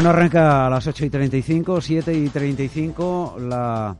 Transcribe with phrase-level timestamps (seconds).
[0.00, 3.94] Bueno, arranca a las 8 y 35, 7 y 35, la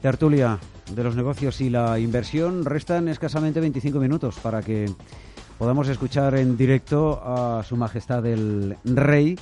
[0.00, 0.58] tertulia
[0.90, 2.64] de los negocios y la inversión.
[2.64, 4.90] Restan escasamente 25 minutos para que
[5.58, 9.38] podamos escuchar en directo a Su Majestad el Rey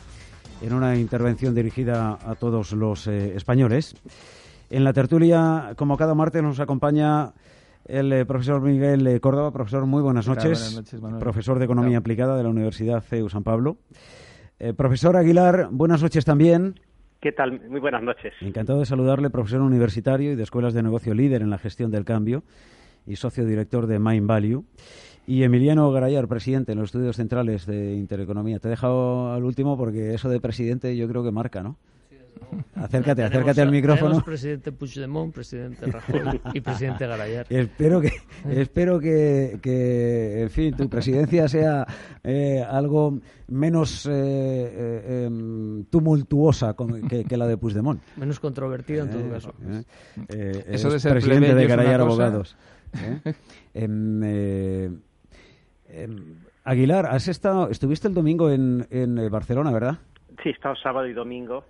[0.63, 3.95] en una intervención dirigida a todos los eh, españoles.
[4.71, 7.35] En la tertulia, como cada martes, nos acompaña
[7.85, 9.53] el eh, profesor Miguel eh, Córdoba.
[9.53, 10.59] Profesor, muy buenas noches.
[10.59, 11.21] Buenas noches, Manuel.
[11.21, 11.99] profesor de Economía.
[11.99, 13.77] Aplicada de la Universidad CEU San Pablo.
[14.59, 16.81] Eh, profesor Aguilar, buenas noches también.
[17.21, 17.61] ¿Qué tal?
[17.69, 18.35] Muy buenas noches.
[18.41, 22.05] Encantado de saludarle, profesor universitario y de escuelas de negocio líder en la gestión del
[22.05, 22.43] cambio
[23.07, 24.65] y socio director de Mind Value.
[25.27, 28.59] Y Emiliano Garayar, presidente en los estudios centrales de Intereconomía.
[28.59, 31.79] Te he dejado al último porque eso de presidente yo creo que marca, ¿no?
[32.75, 34.23] Acércate, Tenemos acércate al micrófono.
[34.23, 37.47] Presidente Puigdemont, presidente Rajoy y presidente Garayar.
[37.51, 38.11] Espero que,
[38.51, 41.87] espero que, que, en fin, tu presidencia sea
[42.23, 43.19] eh, algo
[43.49, 48.01] menos eh, eh, em, tumultuosa con- que, que la de Puigdemont.
[48.17, 49.55] Menos controvertido en todo Eh, caso.
[49.69, 49.83] eh,
[50.29, 52.05] eh, Eso es de ser presidente de Garayar cosa.
[52.27, 52.57] Abogados.
[52.95, 53.35] ¿eh?
[53.75, 54.91] Em, eh,
[55.89, 56.35] em,
[56.65, 59.99] Aguilar, has estado, estuviste el domingo en, en Barcelona, ¿verdad?
[60.43, 61.65] Sí, he estado sábado y domingo.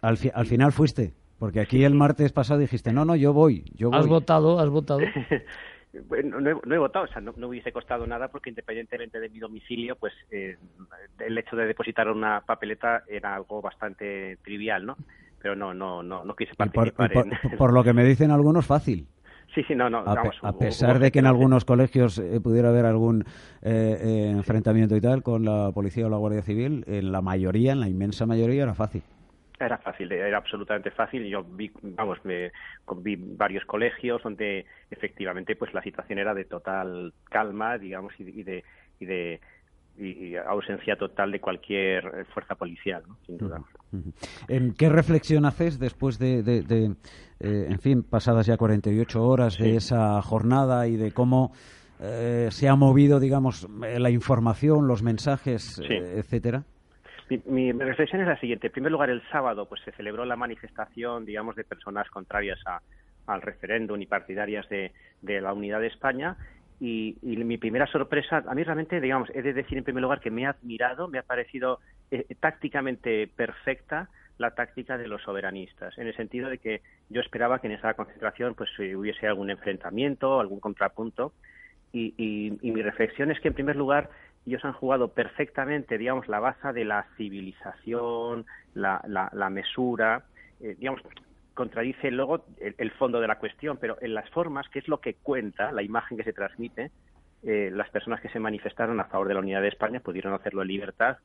[0.00, 3.64] Al, fi- al final fuiste, porque aquí el martes pasado dijiste, no, no, yo voy,
[3.74, 3.98] yo voy.
[3.98, 4.58] ¿Has votado?
[4.60, 5.00] ¿Has votado?
[6.06, 9.18] Bueno, no, he, no he votado, o sea, no, no hubiese costado nada porque independientemente
[9.20, 10.58] de mi domicilio, pues eh,
[11.18, 14.98] el hecho de depositar una papeleta era algo bastante trivial, ¿no?
[15.40, 17.32] Pero no, no, no, no quise Y por, y participar por- en...
[17.58, 19.06] por lo que me dicen algunos, fácil.
[19.54, 22.38] Sí, sí, no, no, A, vamos, a pesar hubo de que en algunos colegios eh,
[22.38, 23.22] pudiera haber algún
[23.62, 27.72] eh, eh, enfrentamiento y tal con la policía o la Guardia Civil, en la mayoría,
[27.72, 29.02] en la inmensa mayoría, era fácil.
[29.60, 31.24] Era fácil, era absolutamente fácil.
[31.26, 32.52] Yo vi, vamos, me,
[32.98, 38.42] vi varios colegios donde efectivamente pues la situación era de total calma, digamos, y, y
[38.44, 38.64] de
[39.00, 39.40] y de
[39.98, 43.18] y- ausencia total de cualquier eh, fuerza policial, ¿no?
[43.26, 43.60] sin duda.
[44.46, 46.84] Em, ¿Qué reflexión haces después de, de- de,
[47.40, 51.50] eh, en fin, pasadas ya 48 horas de esa jornada y de cómo
[52.00, 55.92] eh, se ha movido, digamos, la información, los mensajes, Sí.
[55.94, 56.62] eh, etcétera?
[57.28, 58.68] Mi, mi reflexión es la siguiente.
[58.68, 62.80] En primer lugar, el sábado pues se celebró la manifestación, digamos, de personas contrarias a-
[63.26, 66.36] al referéndum y partidarias de, la unidad de España.
[66.80, 70.30] Y, mi primera sorpresa, a mí realmente, digamos, he de decir en primer lugar que
[70.30, 71.80] me ha admirado, me ha parecido
[72.10, 74.08] eh, tácticamente perfecta
[74.38, 77.94] la táctica de los soberanistas, en el sentido de que yo esperaba que en esa
[77.94, 81.34] concentración pues hubiese algún enfrentamiento, algún contrapunto,
[81.92, 84.10] y, y- y mi reflexión es que en primer lugar
[84.48, 90.24] ellos han jugado perfectamente, digamos, la baza de la civilización, la, la- la mesura,
[90.60, 91.00] eh, digamos,
[91.54, 95.00] contradice luego el, el fondo de la cuestión, pero en las formas, que es lo
[95.00, 96.90] que cuenta, la imagen que se transmite,
[97.42, 100.62] eh, las personas que se manifestaron a favor de la unidad de España pudieron hacerlo
[100.62, 101.18] en libertad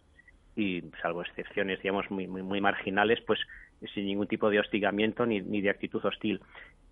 [0.56, 3.40] y, salvo excepciones, digamos, muy, muy, muy marginales, pues
[3.94, 6.42] sin ningún tipo de hostigamiento ni, ni de actitud hostil.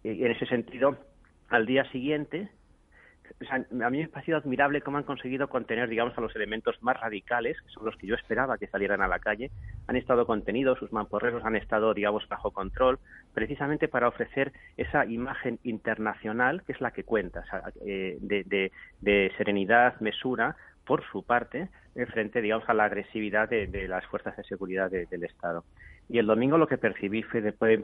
[0.03, 0.97] Y en ese sentido,
[1.49, 2.49] al día siguiente,
[3.49, 6.99] a mí me ha parecido admirable cómo han conseguido contener, digamos, a los elementos más
[6.99, 9.51] radicales, que son los que yo esperaba que salieran a la calle.
[9.87, 12.99] Han estado contenidos, sus mamporreros han estado, digamos, bajo control,
[13.33, 17.43] precisamente para ofrecer esa imagen internacional que es la que cuenta,
[17.85, 20.55] eh, de, de- de serenidad, mesura,
[20.85, 24.89] por su parte, en frente, digamos, a la agresividad de, de las fuerzas de seguridad
[24.89, 25.65] de- del Estado.
[26.07, 27.79] Y el domingo lo que percibí fue después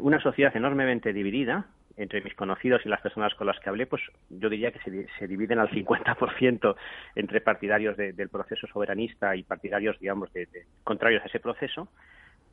[0.00, 1.66] una sociedad enormemente dividida,
[1.98, 5.06] entre mis conocidos y las personas con las que hablé, pues yo diría que se,
[5.18, 6.76] se dividen al 50%
[7.14, 11.88] entre partidarios de- del proceso soberanista y partidarios, digamos, de, de- contrarios a ese proceso.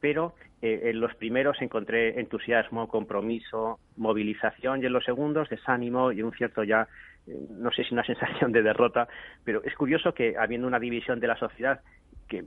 [0.02, 6.22] Pero eh, en los primeros encontré entusiasmo, compromiso, movilización y en los segundos desánimo y
[6.22, 6.88] un cierto ya,
[7.28, 9.08] eh, no sé si una sensación de derrota,
[9.44, 11.80] pero es curioso que habiendo una división de la sociedad
[12.28, 12.44] que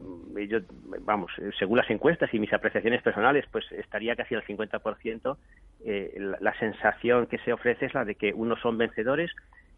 [0.49, 0.59] yo,
[1.01, 5.39] vamos, eh, según las encuestas y mis apreciaciones personales, pues estaría casi al 50%,
[5.85, 9.31] eh, la, la sensación que se ofrece es la de que unos son vencedores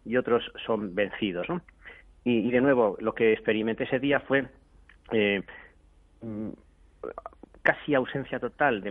[0.05, 1.63] y otros son vencidos, ¿no?
[2.25, 4.47] Y, de nuevo, lo que experimenté ese día fue
[5.13, 5.43] eh,
[6.21, 6.51] mm,
[7.63, 8.91] casi ausencia total de,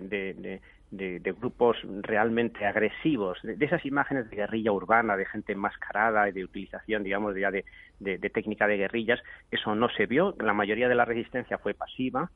[0.00, 0.60] de, de-
[0.90, 6.44] de- grupos realmente agresivos, de, esas imágenes de guerrilla urbana, de gente enmascarada y de
[6.44, 7.64] utilización, digamos, ya de,
[7.98, 9.20] de- técnica de guerrillas,
[9.50, 10.34] eso no se vio.
[10.40, 12.30] La mayoría de la resistencia fue pasiva.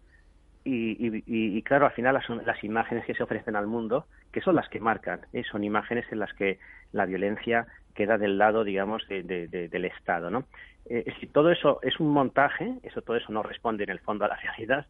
[0.64, 4.08] Y, y- y- y, claro, al final las, las imágenes que se ofrecen al mundo,
[4.32, 5.44] que son las que marcan, ¿eh?
[5.50, 6.58] son imágenes en las que
[6.92, 10.46] la violencia queda del lado, digamos, de- de- de- del Estado, ¿no?
[10.86, 14.24] Eh, decir, todo eso es un montaje, eso todo eso no responde en el fondo
[14.24, 14.86] a la realidad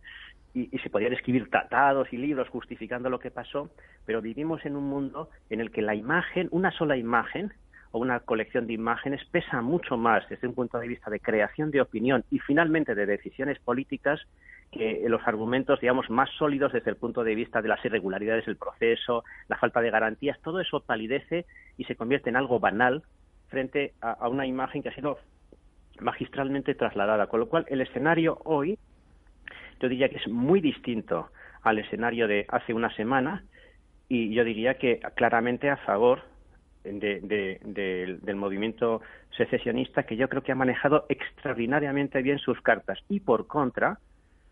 [0.53, 3.71] y, y se podrían escribir tratados y libros justificando lo que pasó,
[4.05, 7.53] pero vivimos en un mundo en el que la imagen, una sola imagen
[7.93, 11.71] o una colección de imágenes pesa mucho más desde un punto de vista de creación
[11.71, 14.21] de opinión y finalmente de decisiones políticas
[14.75, 18.57] que los argumentos, digamos, más sólidos desde el punto de vista de las irregularidades del
[18.57, 21.47] proceso, la falta de garantías, todo eso palidece
[21.79, 23.03] y se convierte en algo banal
[23.49, 25.19] frente a, una imagen que ha sido
[26.01, 27.29] magistralmente trasladada.
[27.29, 28.79] Con lo cual, el escenario hoy,
[29.81, 31.31] yo diría que es muy distinto
[31.63, 33.45] al escenario de hace una semana
[34.09, 36.23] y yo diría que claramente a favor
[36.85, 39.01] de- de- del- del movimiento
[39.37, 43.99] secesionista que yo creo que ha manejado extraordinariamente bien sus cartas y por contra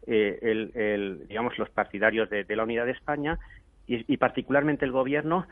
[0.06, 3.38] eh, el, el, digamos los partidarios de, la unidad de España
[3.86, 5.46] y, particularmente el gobierno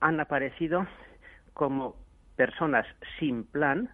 [0.00, 0.86] han aparecido
[1.52, 1.96] como
[2.36, 2.86] personas
[3.18, 3.90] sin plan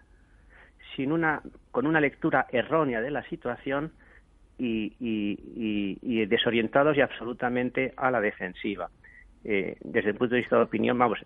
[0.95, 1.41] sin una
[1.71, 3.93] con una lectura errónea de la situación
[4.57, 8.89] y- y- y desorientados y absolutamente a la defensiva.
[9.45, 11.19] Eh, desde el punto de vista de opinión, vamos,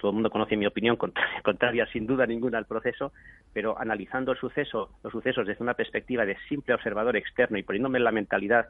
[0.00, 3.12] todo el mundo conoce mi opinión contraria, contraria sin duda ninguna al proceso,
[3.52, 7.98] pero analizando el suceso, los sucesos desde una perspectiva de simple observador externo y poniéndome
[7.98, 8.66] en la mentalidad,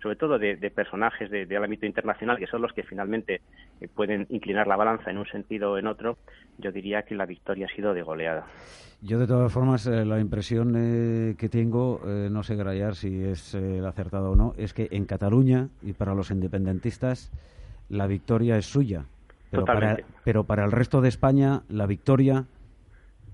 [0.00, 3.40] sobre todo de, de personajes de- del ámbito internacional, que son los que finalmente
[3.80, 6.16] eh, pueden inclinar la balanza en un sentido o en otro,
[6.58, 8.46] yo diría que la victoria ha sido de goleada.
[9.00, 13.24] Yo, de todas formas, eh, la impresión eh, que tengo, eh, no sé, Grayar, si
[13.24, 17.32] es eh, acertado o no, es que en Cataluña y para los independentistas
[17.88, 19.06] la victoria es suya.
[19.50, 22.46] Pero para, pero para el resto de España la victoria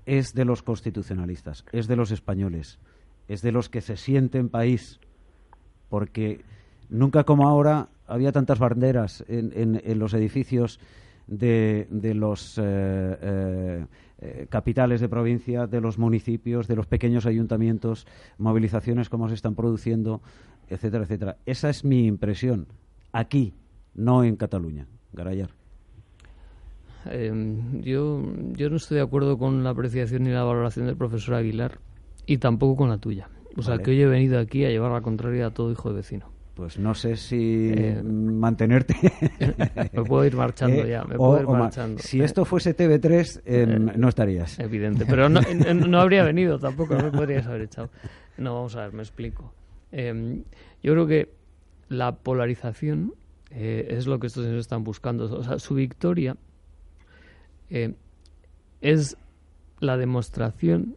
[0.05, 2.79] es de los constitucionalistas, es de los españoles,
[3.27, 4.99] es de los que se sienten país.
[5.89, 6.41] Porque
[6.89, 10.79] nunca como ahora había tantas banderas en, en- en los edificios
[11.27, 13.85] de, de los eh, eh,
[14.21, 18.05] eh, capitales de provincia, de los municipios, de los pequeños ayuntamientos,
[18.37, 20.21] movilizaciones como se están produciendo,
[20.69, 21.37] etcétera, etcétera.
[21.45, 22.67] Esa es mi impresión.
[23.11, 23.53] Aquí,
[23.95, 24.87] no en Cataluña.
[25.13, 25.49] Garayar.
[27.07, 27.31] Eh,
[27.81, 28.21] yo,
[28.53, 31.79] yo no estoy de acuerdo con la apreciación ni la valoración del profesor Aguilar
[32.25, 33.29] y tampoco con la tuya.
[33.57, 35.95] O sea, que hoy he venido aquí a llevar la contraria a todo hijo de
[35.95, 36.29] vecino.
[36.55, 38.95] Pues no sé si Eh, mantenerte.
[39.93, 42.01] Me puedo ir marchando Eh, ya, me puedo ir o marchando.
[42.01, 44.57] Si esto fuese TV3, em, no estarías.
[44.59, 45.41] Evidente, pero no,
[45.87, 47.89] no habría venido tampoco, no me podrías haber echado.
[48.37, 49.53] No, vamos a ver, me explico.
[49.91, 50.41] Eh,
[50.81, 51.29] yo creo que
[51.89, 53.13] la polarización
[53.51, 55.25] eh, es lo que estos señores están buscando.
[55.25, 56.35] O sea, su victoria
[57.69, 57.93] eh,
[58.81, 59.17] es
[59.79, 60.95] la demostración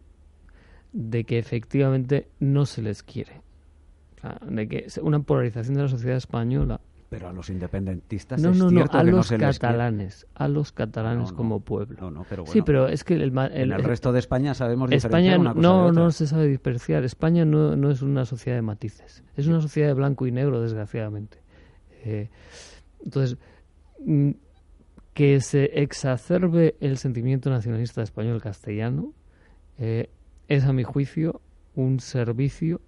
[0.92, 3.42] de que efectivamente no se les quiere.
[4.16, 8.40] O sea, de que es una polarización de la sociedad española Pero a los independentistas
[8.40, 9.78] no, es no, no, cierto a que no los se les quiere.
[9.78, 11.96] catalanes, a los catalanes No, como pueblo.
[12.00, 15.38] No, no, pero sí, bueno, pero es que el, en resto de España sabemos España
[15.38, 16.02] una cosa no, de otra.
[16.02, 17.04] no se sabe diferenciar.
[17.04, 19.22] España no, no es una sociedad de matices.
[19.36, 21.38] Es una sociedad de blanco y negro, desgraciadamente.
[22.04, 22.28] Eh,
[23.04, 23.38] entonces,
[24.04, 24.30] mm,
[25.14, 29.12] que se exacerbe el sentimiento nacionalista español castellano
[29.78, 30.10] eh,
[30.48, 31.40] es, a mi juicio,
[31.74, 32.80] un servicio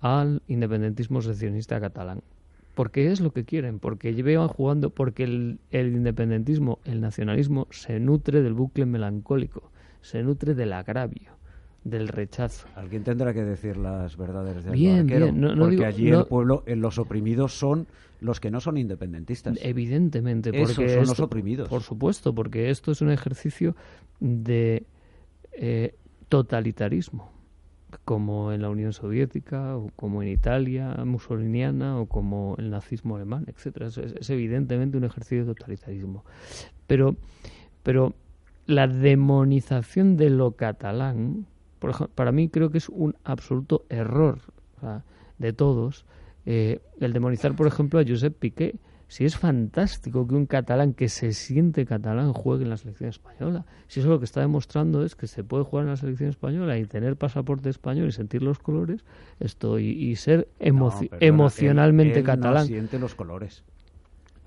[0.00, 2.22] al independentismo secesionista catalán.
[2.74, 8.00] Porque es lo que quieren, porque llevan jugando, porque el, el independentismo, el nacionalismo, se
[8.00, 9.70] nutre del bucle melancólico,
[10.02, 11.30] se nutre del agravio,
[11.84, 12.66] del rechazo.
[12.74, 16.10] Alguien tendrá que decir las verdades del Bien, barquero, bien, no- no porque digo- allí
[16.10, 17.86] no- el pueblo, eh, los oprimidos son
[18.24, 19.58] los que no son independentistas.
[19.60, 21.68] Evidentemente, Esos porque son los oprimidos.
[21.68, 23.76] Por supuesto, porque esto es un ejercicio
[24.20, 24.86] de
[25.52, 25.94] eh,
[26.28, 27.30] totalitarismo,
[28.04, 33.44] como en la Unión Soviética, o como en Italia musoliniana, o como el nazismo alemán,
[33.46, 33.88] etcétera.
[33.88, 36.24] Es, es evidentemente un ejercicio de totalitarismo.
[36.86, 37.16] Pero,
[37.82, 38.14] pero
[38.66, 41.46] la demonización de lo catalán,
[41.78, 44.38] por ejemplo, para mí creo que es un absoluto error
[44.78, 45.04] o sea,
[45.38, 46.06] de todos.
[46.46, 48.76] Eh, el demonizar, por ejemplo, a Josep Piqué.
[49.06, 53.64] si es fantástico que un catalán que se siente catalán juegue en la selección española.
[53.86, 56.78] Si eso lo que está demostrando es que se puede jugar en la selección española
[56.78, 59.04] y tener pasaporte español y sentir los colores,
[59.40, 62.62] esto y, y ser No, emoci- perdona, emocionalmente él- él catalán.
[62.62, 63.62] No siente los colores.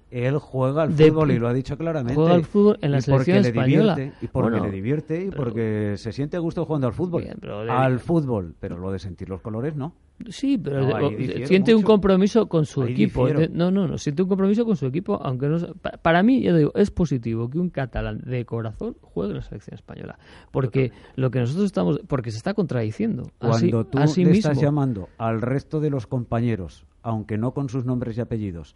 [0.09, 2.15] Él juega al De- fútbol y lo ha dicho claramente.
[2.15, 3.95] juega al fútbol en la Y porque selección le española.
[3.95, 6.93] divierte, y porque Bueno, le divierte y pero- porque se siente a gusto jugando al
[6.93, 7.23] fútbol.
[7.23, 9.93] Bien, pero le- al fútbol, pero lo de sentir los colores no.
[10.29, 11.09] Sí, pero No,
[11.45, 13.27] siente un compromiso con su Ahí equipo.
[13.27, 13.53] difiero.
[13.53, 15.59] No, no, no, siente un compromiso con su equipo, aunque no.
[15.59, 19.37] sea- pa- Para mí, ya digo, es positivo que un catalán de corazón juegue en
[19.37, 20.17] la selección española,
[20.51, 23.23] porque lo que nosotros estamos, porque se está contradiciendo.
[23.41, 24.49] Así- Cuando tú así le mismo.
[24.51, 28.75] estás llamando al resto de los compañeros, aunque no con sus nombres y apellidos,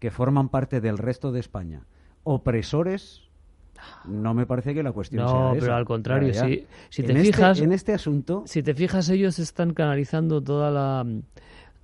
[0.00, 1.86] que forman parte del resto de España,
[2.24, 3.22] opresores,
[4.04, 7.18] no me parece que la cuestión sea No, pero al contrario, si, si te En
[7.18, 11.06] este- fijas, en este asunto, si te fijas, ellos están canalizando toda la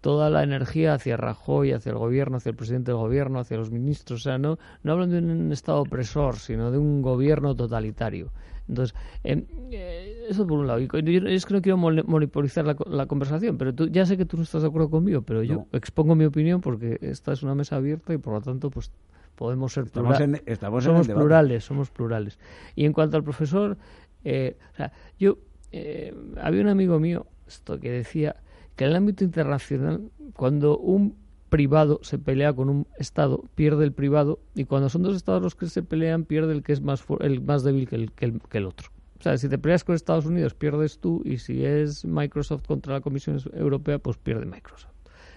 [0.02, 3.72] toda la energía hacia Rajoy, hacia el gobierno, hacia el presidente del gobierno, hacia los
[3.72, 4.20] ministros.
[4.20, 8.30] O sea, no, no hablan de un Estado opresor, sino de un gobierno totalitario.
[8.68, 10.80] Entonces, eh, eso por un lado.
[10.80, 14.24] Y yo es que no quiero monopolizar la, la conversación, pero tú, ya sé que
[14.24, 15.66] tú no estás de acuerdo conmigo, pero yo No.
[15.72, 18.90] expongo mi opinión porque esta es una mesa abierta y por lo tanto, pues
[19.36, 22.38] podemos ser estamos plura- en, estamos en el somos plurales, somos plurales.
[22.74, 23.76] Y en cuanto al profesor,
[24.24, 25.38] eh, o sea, yo
[25.72, 28.36] eh, había un amigo mío esto que decía
[28.74, 31.16] que en el ámbito internacional, cuando un
[31.48, 35.54] privado se pelea con un Estado, pierde el privado, y cuando son dos Estados los
[35.54, 38.40] que se pelean, pierde el que es más, el más débil que el, que el,
[38.40, 38.90] que el otro.
[39.18, 42.94] O sea, si te peleas con Estados Unidos, pierdes tú, y si es Microsoft contra
[42.94, 44.92] la Comisión Europea, pues pierde Microsoft.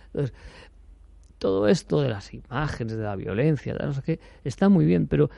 [0.08, 0.34] Entonces,
[1.38, 5.08] todo esto de las imágenes, de la violencia, de no sé qué, está muy bien,
[5.08, 5.30] pero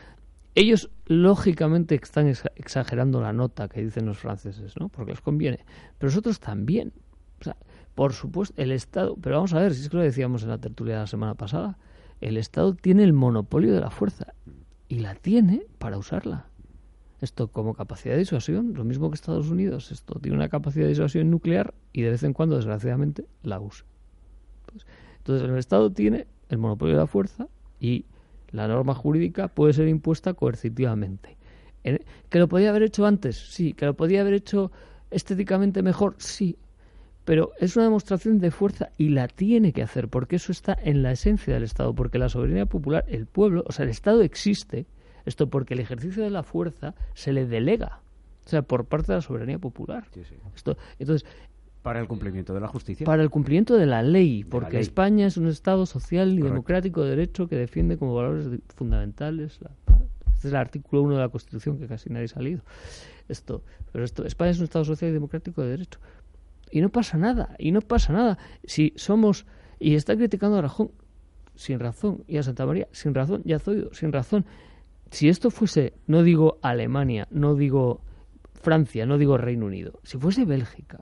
[0.56, 4.90] ellos lógicamente están exa- exagerando la nota que dicen los franceses, ¿no?
[4.90, 5.60] Porque les conviene.
[5.98, 6.92] Pero nosotros también.
[7.40, 7.56] O sea,
[8.02, 10.58] por supuesto, el Estado, pero vamos a ver, si es que lo decíamos en la
[10.58, 11.78] tertulia de la semana pasada,
[12.20, 14.34] el Estado tiene el monopolio de la fuerza
[14.90, 16.48] y la tiene para usarla.
[17.22, 20.90] Esto como capacidad de disuasión, lo mismo que Estados Unidos, esto tiene una capacidad de
[20.90, 23.86] disuasión nuclear y de vez en cuando, desgraciadamente, la usa.
[24.66, 24.84] Pues,
[25.18, 28.06] entonces, el Estado tiene el monopolio de la fuerza y
[28.50, 31.38] la norma jurídica puede ser impuesta coercitivamente.
[31.84, 33.38] En- ¿Que lo podía haber hecho antes?
[33.54, 33.74] Sí.
[33.74, 34.72] ¿Que lo podía haber hecho
[35.12, 36.16] estéticamente mejor?
[36.18, 36.58] Sí.
[37.26, 41.04] Pero es una demostración de fuerza y la tiene que hacer porque eso está en
[41.04, 44.88] la esencia del Estado, porque la soberanía popular, el pueblo, o sea, el Estado existe,
[45.26, 48.00] esto porque el ejercicio de la fuerza se le delega,
[48.46, 50.06] o sea, por parte de la soberanía popular.
[50.14, 50.36] Sí, sí.
[50.56, 51.28] Esto, entonces,
[51.84, 53.06] Para el cumplimiento de la justicia.
[53.06, 54.82] para el cumplimiento de la ley, la porque ley.
[54.82, 56.54] España es un Estado social y Correcto.
[56.54, 60.02] democrático de derecho que defiende como valores fundamentales la paz.
[60.36, 62.62] Este es el artículo 1 de la Constitución que casi nadie ha salido.
[63.30, 66.00] Esto, pero esto, España es un Estado social y democrático de derecho.
[66.72, 68.38] Y no pasa nada, y no pasa nada.
[68.64, 69.46] Si somos,
[69.80, 70.92] y está criticando a Rajón
[71.56, 74.46] sin razón, y a Santa María sin razón, y a Zoido sin razón.
[75.12, 78.02] Si esto fuese, no digo Alemania, no digo
[78.54, 81.00] Francia, no digo Reino Unido, si fuese Bélgica,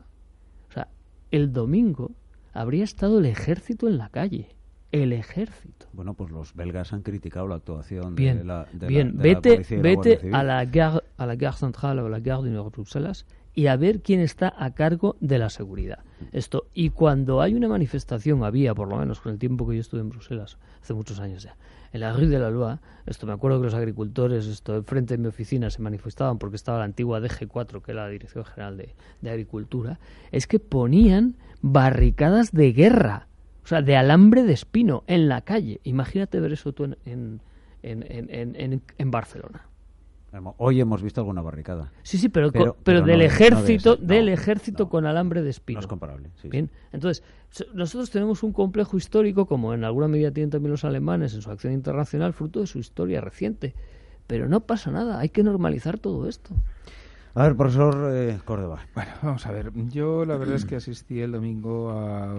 [0.70, 0.88] o sea,
[1.32, 2.12] el domingo
[2.54, 4.50] habría estado el ejército en la calle.
[4.92, 5.86] El ejército.
[5.94, 9.18] Bueno, pues los belgas han criticado la actuación Bien, de la, de la- bien.
[9.18, 12.50] de vete la vete a la gare, a la gare central o a la gare
[12.50, 16.00] de Bruselas y a ver quién está a cargo de la seguridad.
[16.32, 19.82] Esto y cuando hay una manifestación había, por lo menos con el tiempo que yo
[19.82, 21.56] estuve en Bruselas hace muchos años ya,
[21.91, 25.18] en la rue de la Loi, esto me acuerdo que los agricultores, esto enfrente de
[25.18, 28.94] mi oficina se manifestaban porque estaba la antigua DG4, que era la Dirección General de,
[29.22, 30.00] de Agricultura,
[30.32, 33.27] es que ponían barricadas de guerra,
[33.63, 35.79] o sea, de alambre de espino en la calle.
[35.84, 37.41] Imagínate ver eso tú en, en,
[37.84, 39.69] en- en Barcelona.
[40.58, 41.92] Hoy hemos visto alguna barricada.
[42.04, 44.90] Sí, sí, pero, Pero- del no ejército, del ejército no.
[44.90, 45.78] con alambre de espino.
[45.78, 46.30] No es comparable.
[46.36, 46.50] sí, sí.
[46.50, 50.84] Bien, entonces, so- nosotros tenemos un complejo histórico, como en alguna medida tienen también los
[50.86, 53.74] alemanes en su acción internacional, fruto de su historia reciente.
[54.28, 56.54] Pero no pasa nada, hay que normalizar todo esto.
[57.36, 58.80] A ver, profesor eh, Córdoba.
[58.96, 59.72] Bueno, vamos a ver.
[59.90, 62.34] Yo la verdad es que asistí el domingo a,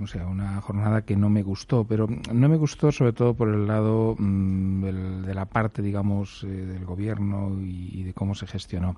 [0.00, 3.48] o sea, una jornada que no me gustó, pero no me gustó sobre todo por
[3.48, 8.46] el lado mm, de la parte, digamos, eh, del gobierno y, y de cómo se
[8.46, 8.96] gestionó.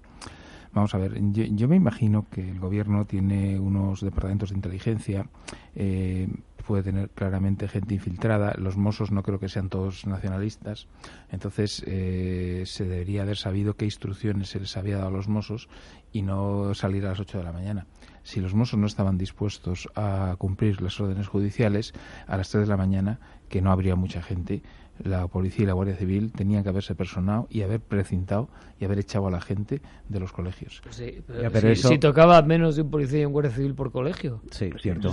[0.72, 5.26] Vamos a ver, yo, yo me imagino que el gobierno tiene unos departamentos de inteligencia,
[5.74, 6.28] eh,
[6.70, 10.86] puede tener claramente gente infiltrada, los Mossos no creo que sean todos nacionalistas,
[11.32, 15.68] entonces eh, se debería haber sabido qué instrucciones se les había dado a los Mossos
[16.12, 17.86] y no salir a las 8 de la mañana.
[18.22, 21.92] si los mozos no estaban dispuestos a cumplir las órdenes judiciales,
[22.28, 24.62] a las 3 de la mañana, que no habría mucha gente,
[25.02, 28.98] la policía y la Guardia Civil tenían que haberse personado y haber precintado y haber
[28.98, 30.82] echado a la gente de los colegios.
[30.90, 33.50] Sí, pero, Ya, pero si, eso- si tocaba menos de un policía y un guardia
[33.52, 34.40] civil por colegio.
[34.50, 35.12] Sí, cierto.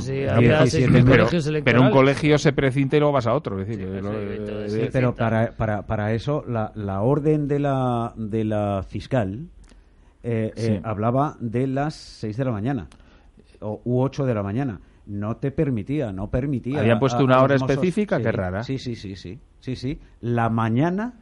[0.89, 1.06] Mil mil.
[1.12, 1.25] Pero,
[1.63, 3.60] pero un colegio se precinta y luego vas a otro.
[3.62, 7.01] Es decir, Sí, lo- sí, eh, entonces, sí, Pero para, para, para eso, la, la
[7.01, 9.48] orden de la, de la fiscal
[10.24, 12.88] eh, eh, hablaba de las 6 de la mañana
[13.62, 14.79] o, u 8 de la mañana.
[15.08, 16.80] No te permitía, no permitía.
[16.82, 18.64] Habían a- puesto a- una a hora mozos- específica, sí, qué rara.
[18.64, 20.00] Sí, sí, sí, sí, sí, sí.
[20.20, 21.14] La mañana,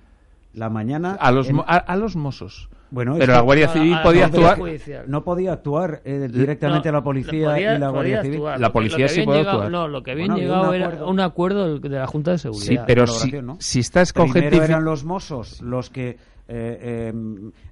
[0.54, 1.14] la mañana.
[1.20, 2.70] a los en- a, a los mozos.
[2.92, 4.58] Bueno, pero la Guardia No, Civil a- a- podía a- actuar.
[4.58, 5.06] judicial.
[5.08, 8.36] no podía actuar eh, directamente No, la policía podía- y la Guardia Civil.
[8.38, 8.60] actuar.
[8.60, 9.72] La policía sí puede actuar.
[9.72, 12.66] No, lo que habían Bueno, un llegado era un acuerdo de la Junta de Seguridad.
[12.68, 13.58] Sí, pero si, ¿no?
[13.60, 14.66] si estás con Primero gente.
[14.66, 17.14] eran los mozos los que eh, eh,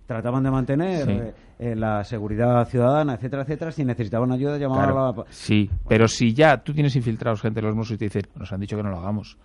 [0.08, 1.12] trataban de mantener Sí.
[1.12, 3.72] eh, eh, la seguridad ciudadana, etcétera, etcétera.
[3.72, 5.24] Si necesitaban ayuda, llamaban Claro, a la...
[5.30, 8.52] Sí, pero si ya tú tienes infiltrados gente de los Mossos y te dicen, nos
[8.52, 9.38] han dicho que no lo hagamos,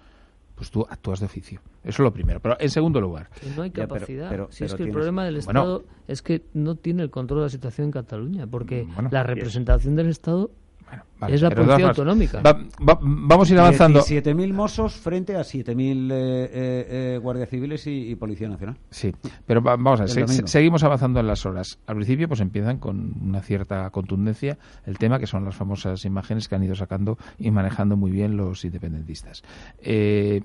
[0.59, 1.61] pues tú actúas de oficio.
[1.83, 2.41] Eso es lo primero.
[2.41, 4.29] Pero en segundo lugar, Que no hay Ya, pero- capacidad.
[4.29, 5.61] pero- si es que el problema del Bueno.
[5.61, 9.23] Estado es que no tiene el control de la situación en Cataluña, porque bueno, la
[9.23, 10.51] representación del Estado
[10.89, 12.41] bueno, vale, es la formas, autonómica.
[12.41, 14.01] va- va- vamos a ir avanzando.
[14.01, 18.77] 17.000 mozos frente a 7.000 eh, eh, eh, guardias civiles y, y Policía Nacional.
[18.91, 19.15] Sí,
[19.47, 21.79] pero va- vamos a ver, se- seguimos avanzando en las horas.
[21.87, 26.49] Al principio pues empiezan con una cierta contundencia el tema que son las famosas imágenes
[26.49, 29.43] que han ido sacando y manejando muy bien los independentistas.
[29.81, 30.43] Eh,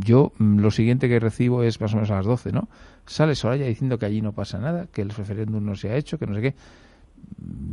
[0.00, 2.68] yo mm, lo siguiente que recibo es más o menos a las 12, ¿no?
[3.06, 6.18] Sale Soraya diciendo que allí no pasa nada, que el referéndum no se ha hecho,
[6.18, 6.54] que no sé qué.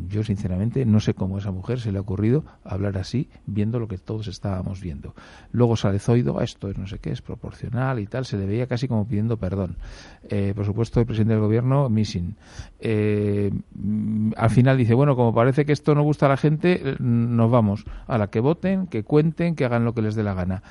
[0.08, 3.80] Yo, sinceramente, no sé cómo a esa mujer se le ha ocurrido hablar así, viendo
[3.80, 5.16] lo que todos estábamos viendo.
[5.52, 8.46] Luego sale Zoido, "Ah, esto es no sé qué, es proporcional y tal, se le
[8.46, 9.78] veía casi como pidiendo perdón.
[10.30, 12.36] Eh, por supuesto, el presidente del gobierno, missing.
[12.80, 13.52] Eh,
[14.38, 17.50] al final dice, bueno, como parece que esto no gusta a la gente, eh, nos
[17.50, 17.86] vamos.
[18.06, 20.62] A la que voten, que cuenten, que hagan lo que les dé la gana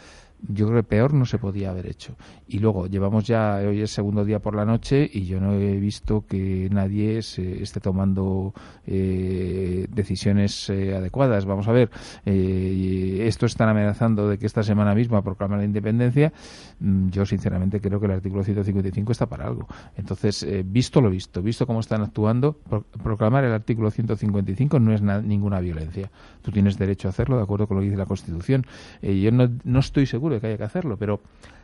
[0.49, 2.17] yo creo que peor no se podía haber hecho.
[2.49, 5.77] Y luego, llevamos ya, hoy es segundo día por la noche y yo no he
[5.77, 8.53] visto que nadie se esté tomando
[8.87, 11.45] eh, decisiones eh, adecuadas.
[11.45, 11.91] Vamos a ver,
[12.27, 16.33] eh, esto están amenazando de que esta semana misma proclaman la independencia.
[16.81, 19.67] Mm, Yo, sinceramente, creo que el artículo 155 está para algo.
[19.97, 24.93] Entonces, eh, visto lo visto, visto cómo están actuando, pro- proclamar el artículo 155 no
[24.93, 26.11] es na- ninguna violencia.
[26.43, 28.67] Tú tienes derecho a hacerlo de acuerdo con lo que dice la Constitución.
[29.01, 31.21] Eh, yo no, no estoy seguro de que haya que hacerlo, pero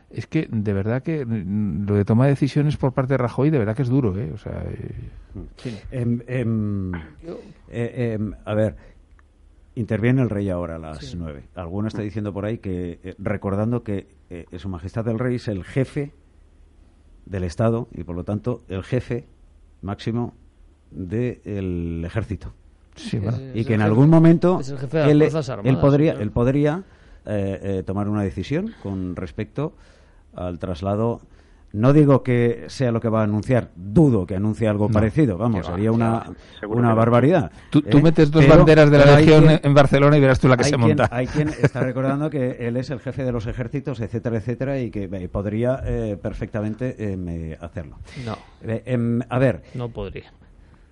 [0.09, 3.49] es que de verdad que mm, lo de toma de decisiones por parte de Rajoy
[3.49, 4.31] de verdad que es duro, ¿eh?
[4.33, 4.95] O sea, eh,
[5.91, 6.91] Em, em,
[7.69, 8.75] eh, em, a ver,
[9.75, 11.43] interviene el rey ahora a las nueve.
[11.55, 15.47] Alguno está diciendo por ahí que, eh, recordando que eh, Su Majestad el Rey es
[15.47, 16.11] el jefe
[17.25, 19.25] del Estado y por lo tanto el jefe
[19.81, 20.33] máximo
[20.91, 22.53] del ejército.
[22.95, 23.37] sí, bueno.
[23.37, 26.83] es y que en jefe- algún momento de él, podría, él podría
[27.25, 29.73] eh, eh, tomar una decisión con respecto
[30.33, 31.21] al traslado.
[31.71, 35.37] No digo que sea lo que va a anunciar, dudo que anuncie algo No, parecido,
[35.37, 36.23] vamos, va, sería una,
[36.67, 37.51] una barbaridad.
[37.69, 38.01] Tú, tú ¿eh?
[38.01, 40.63] metes dos Pero- banderas de la Legión quien- en Barcelona y verás tú la que
[40.63, 41.07] se quien, monta.
[41.11, 44.89] hay quien está recordando que él es el jefe de los ejércitos, etcétera, etcétera, y
[44.89, 47.99] que eh, podría eh, perfectamente eh, hacerlo.
[48.25, 50.31] No, Eh, em, a ver, no podría.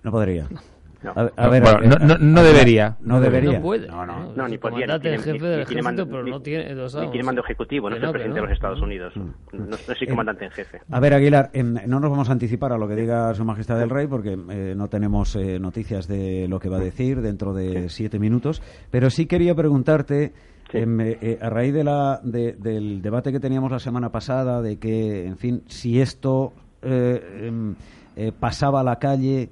[0.04, 0.46] no podría.
[0.48, 0.60] No.
[1.04, 2.96] A, a No, ver, bueno, eh, no- no- no a- debería.
[3.00, 3.52] No debería.
[3.58, 3.86] No puede.
[3.86, 4.14] No, no.
[4.24, 6.42] Ni podría, ni comandante tiene, en jefe del ni tiene ejército, mando, pero ni- no
[6.42, 6.74] tiene...
[6.80, 8.46] o sea, ni tiene mando ejecutivo, no que es el presidente de no.
[8.48, 9.12] los Estados Unidos.
[9.16, 9.20] Mm.
[9.52, 10.80] No, no soy comandante en jefe.
[10.90, 13.80] A ver, Aguilar, em, no nos vamos a anticipar a lo que diga Su Majestad
[13.80, 17.54] el Rey porque eh, no tenemos eh, noticias de lo que va a decir dentro
[17.54, 20.32] de siete minutos, pero sí quería preguntarte,
[20.70, 20.78] Sí.
[20.78, 24.60] em, eh, eh, a raíz de la, de- del debate que teníamos la semana pasada,
[24.60, 27.74] de que, en fin, si esto eh, em,
[28.16, 29.48] eh, pasaba a la calle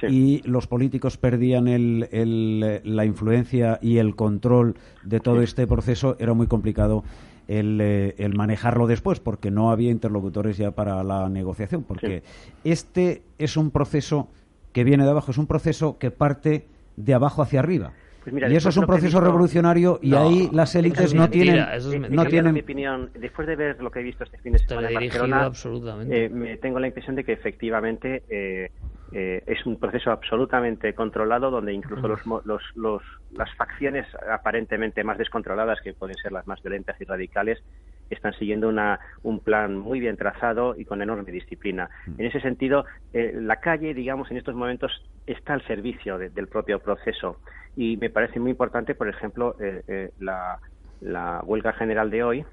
[0.00, 0.06] Sí.
[0.06, 6.16] y los políticos perdían el- el, la influencia y el control de todo este proceso,
[6.18, 7.04] era muy complicado
[7.48, 12.22] el, eh, el manejarlo después, porque no había interlocutores ya para la negociación, porque
[12.64, 14.28] este es un proceso
[14.72, 17.92] que viene de abajo, es un proceso que parte de abajo hacia arriba.
[18.22, 21.14] Pues mira, y eso es un proceso visto- revolucionario y No, ahí las élites es
[21.14, 24.24] no mentira, tienen, es no tienen mi opinión, después de ver lo que he visto
[24.24, 26.24] este fin de semana en Barcelona, absolutamente.
[26.26, 28.70] eh, me tengo la impresión de que efectivamente eh,
[29.12, 35.18] eh, es un proceso absolutamente controlado donde incluso los, los, los- las facciones aparentemente más
[35.18, 37.62] descontroladas, que pueden ser las más violentas y radicales,
[38.10, 41.90] están siguiendo una, un plan muy bien trazado y con enorme disciplina.
[42.18, 44.90] En ese sentido, eh, la calle, digamos, en estos momentos
[45.26, 47.40] está al servicio de- del propio proceso.
[47.76, 50.58] Y me parece muy importante, por ejemplo, eh, eh, la,
[51.00, 52.44] la huelga general de hoy,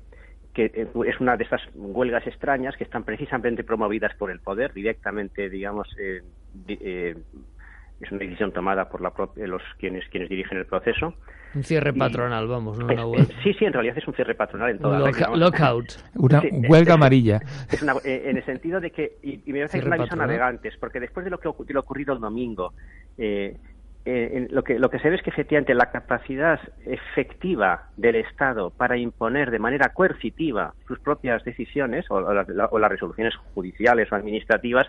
[0.54, 4.74] que eh, es una de esas huelgas extrañas que están precisamente promovidas por el poder,
[4.74, 7.15] directamente, digamos, eh, di- eh,
[8.02, 9.13] es una decisión tomada por la
[9.48, 11.13] los quienes quienes dirigen el proceso.
[11.54, 12.88] Un cierre patronal, vamos, ¿no?
[13.41, 15.86] sí, sí, en realidad es un cierre patronal en toda la Lockout.
[16.15, 17.39] Una huelga amarilla.
[18.04, 21.00] Eh, en el sentido de que, y, me parece que es una aviso navegantes, porque
[21.00, 22.74] después de lo que ha ocurrido el domingo,
[23.18, 23.56] eh,
[24.04, 28.70] eh, lo, que, lo que se ve es que efectivamente la capacidad efectiva del Estado
[28.70, 34.88] para imponer de manera coercitiva sus propias decisiones o, o las resoluciones judiciales o administrativas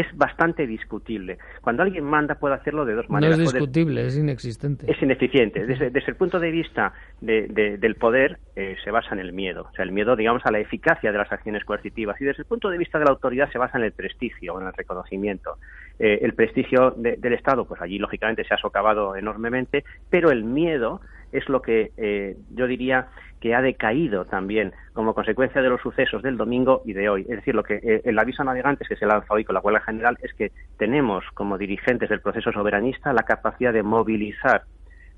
[0.00, 1.38] es bastante discutible.
[1.60, 3.38] Cuando alguien manda puede hacerlo de dos maneras.
[3.38, 4.90] No es discutible, es inexistente.
[4.90, 5.66] Es ineficiente.
[5.66, 9.68] Desde, el punto de vista del poder eh, se basa en el miedo.
[9.70, 12.20] O sea, el miedo, digamos, a la eficacia de las acciones coercitivas.
[12.20, 14.66] Y desde el punto de vista de la autoridad se basa en el prestigio, en
[14.66, 15.56] el reconocimiento.
[15.98, 21.00] Eh, el prestigio del Estado, pues allí lógicamente se ha socavado enormemente, pero el miedo
[21.34, 23.08] es lo que eh, yo diría
[23.40, 27.22] que ha decaído también como consecuencia de los sucesos del domingo y de hoy.
[27.22, 29.60] Es decir, lo que eh, el aviso a navegantes que se lanza hoy con la
[29.60, 34.62] huelga general es que tenemos como dirigentes del proceso soberanista la capacidad de movilizar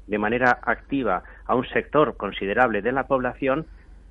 [0.06, 3.66] de manera activa a un sector considerable de la población,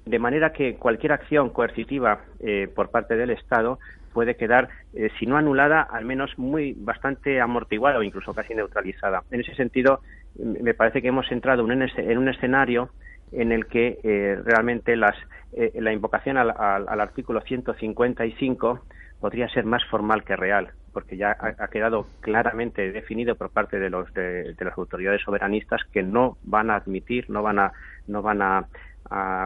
[0.06, 3.80] de manera que cualquier acción coercitiva eh, por parte del Estado
[4.14, 9.24] puede quedar, eh, si no anulada, al menos muy bastante amortiguada o incluso casi neutralizada.
[9.30, 10.00] En ese sentido,
[10.38, 12.90] me parece que hemos entrado en un escenario
[13.32, 15.16] en el que eh, realmente las,
[15.54, 18.82] eh, la invocación al, al, artículo 155
[19.20, 23.90] podría ser más formal que real, porque ya ha, quedado claramente definido por parte de,
[23.90, 27.72] los, de, las autoridades soberanistas que no van a admitir, no van a,
[28.08, 28.68] no van a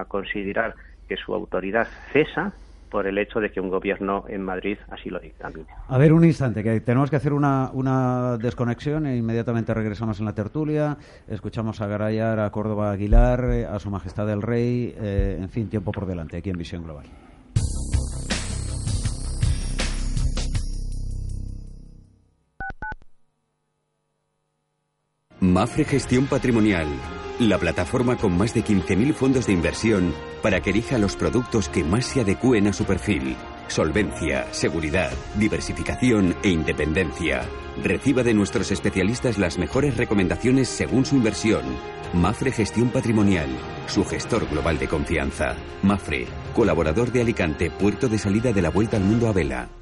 [0.08, 0.76] considerar
[1.08, 2.54] que su autoridad cesa
[2.90, 5.68] por el hecho de que un gobierno en Madrid así lo dictamine.
[5.88, 10.26] A ver, un instante, que tenemos que hacer una, una desconexión e inmediatamente regresamos en
[10.26, 10.98] la tertulia.
[11.28, 15.92] Escuchamos a Garayar, a Córdoba Aguilar, a Su Majestad el Rey, eh, en fin, tiempo
[15.92, 17.06] por delante aquí en Visión Global.
[25.42, 26.88] Mafre Gestión Patrimonial
[27.40, 31.84] la plataforma con más de 15.000 fondos de inversión para que elija los productos que
[31.84, 33.36] más se adecúen a su perfil.
[33.68, 37.48] Solvencia, seguridad, diversificación e independencia.
[37.82, 41.64] Reciba de nuestros especialistas las mejores recomendaciones según su inversión.
[42.14, 43.50] Mafre Gestión Patrimonial,
[43.88, 45.56] su gestor global de confianza.
[45.82, 49.79] Mafre, colaborador de Alicante, puerto de salida de la Vuelta al Mundo a Vela.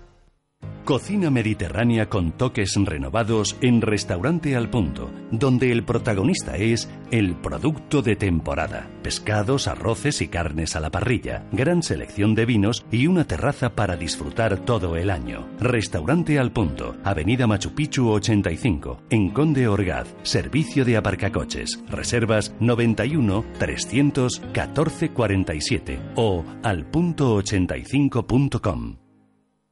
[0.88, 8.02] Cocina mediterránea con toques renovados en Restaurante al Punto, donde el protagonista es el producto
[8.02, 8.90] de temporada.
[9.04, 13.98] Pescados, arroces y carnes a la parrilla, gran selección de vinos y una terraza para
[13.98, 15.46] disfrutar todo el año.
[15.60, 21.84] Restaurante al Punto, Avenida Machu Picchu 85, en Conde Orgaz, servicio de aparcacoches.
[21.90, 29.07] Reservas 91 314 47 o alpunto85.com.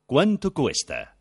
[0.07, 1.17] ¿Cuánto cuesta?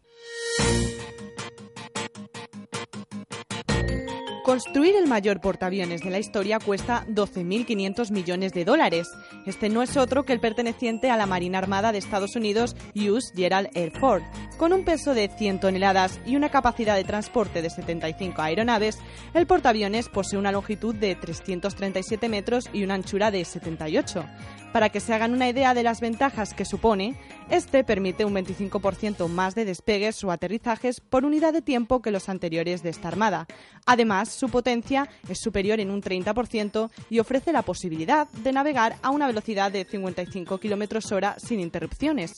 [4.44, 9.08] Construir el mayor portaaviones de la historia cuesta 12.500 millones de dólares.
[9.46, 13.32] Este no es otro que el perteneciente a la Marina Armada de Estados Unidos, US
[13.34, 14.26] Gerald Air Force.
[14.58, 18.98] Con un peso de 100 toneladas y una capacidad de transporte de 75 aeronaves,
[19.32, 24.26] el portaaviones posee una longitud de 337 metros y una anchura de 78.
[24.74, 27.16] Para que se hagan una idea de las ventajas que supone,
[27.50, 32.28] este permite un 25% más de despegues o aterrizajes por unidad de tiempo que los
[32.28, 33.46] anteriores de esta armada.
[33.86, 39.10] Además, su potencia es superior en un 30% y ofrece la posibilidad de navegar a
[39.10, 42.34] una velocidad de 55 km hora sin interrupciones.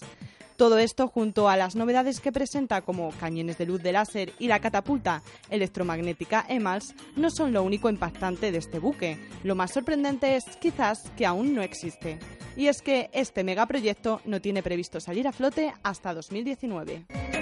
[0.57, 4.49] Todo esto junto a las novedades que presenta como cañones de luz de láser y
[4.49, 9.19] la catapulta electromagnética EMALS no son lo único impactante de este buque.
[9.45, 12.19] Lo más sorprendente es quizás que aún no existe.
[12.57, 17.36] Y es que este megaproyecto no tiene previsto salir a flote hasta 2019.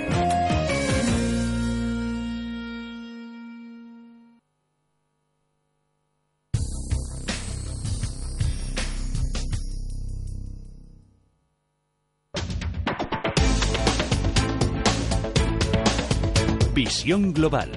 [16.97, 17.73] Visión Global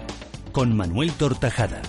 [0.51, 1.82] con Manuel Tortajada.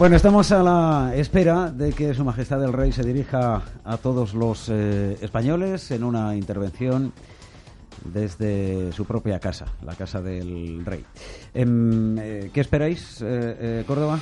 [0.00, 4.32] Bueno, estamos a la espera de que Su Majestad el Rey se dirija a todos
[4.32, 7.12] los eh, españoles en una intervención
[8.04, 11.04] desde su propia casa, la casa del rey.
[11.52, 14.18] Em, eh, ¿Qué esperáis, eh, eh, Córdoba?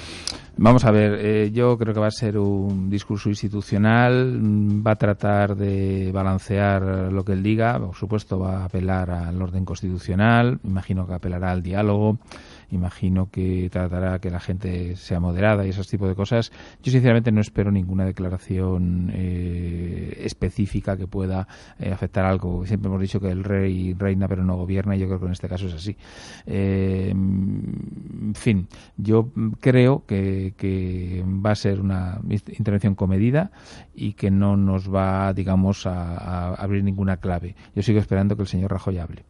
[0.57, 4.97] Vamos a ver, yo creo que va a ser un discurso institucional, mm, va a
[4.97, 10.59] tratar de balancear lo que él diga, por supuesto va a apelar al orden constitucional,
[10.65, 12.19] imagino que apelará al diálogo,
[12.71, 16.53] imagino que tratará que la gente sea moderada y esos tipos de cosas.
[16.83, 22.67] Yo sinceramente no espero ninguna declaración eh, específica que pueda eh, afectar algo.
[22.67, 25.33] Siempre hemos dicho que el rey reina pero no gobierna y yo creo que en
[25.33, 25.97] este caso es así.
[26.47, 33.51] Eh, en fin, yo creo que, que va a ser una intervención comedida
[33.95, 37.55] y que no nos va, digamos, a, abrir ninguna clave.
[37.75, 39.25] Yo sigo esperando que el señor Rajoy hable.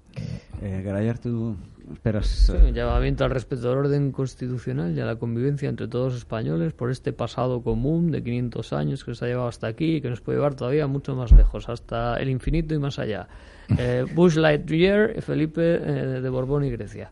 [0.62, 1.56] Eh, Garayar, tú
[1.92, 2.26] esperas.
[2.26, 6.16] Sí, un llamamiento al respeto del orden constitucional y a la convivencia entre todos los
[6.22, 10.00] españoles por este pasado común de 500 años que nos ha llevado hasta aquí y
[10.00, 13.28] que nos puede llevar todavía mucho más lejos, hasta el infinito y más allá.
[13.78, 17.10] Eh, Bush Lightyear, Felipe eh, de Borbón y Grecia.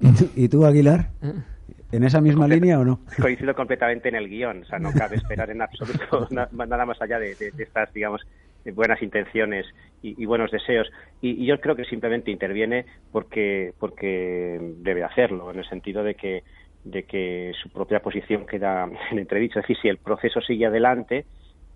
[0.00, 1.10] ¿Y tú, y tú, Aguilar?
[1.92, 3.00] ¿En esa misma línea o no?
[3.20, 7.00] Coincido completamente en el guion, o sea, no cabe esperar en absoluto na- nada más
[7.02, 8.26] allá de, de- de estas, digamos, eh,
[8.72, 9.66] buenas intenciones
[10.02, 10.88] y, y buenos deseos.
[11.20, 16.14] Y, y yo creo que simplemente interviene porque, porque debe hacerlo, en el sentido de
[16.14, 16.42] que,
[16.84, 19.58] de que su propia posición queda en entredicho.
[19.60, 21.24] Es decir, si el proceso sigue adelante,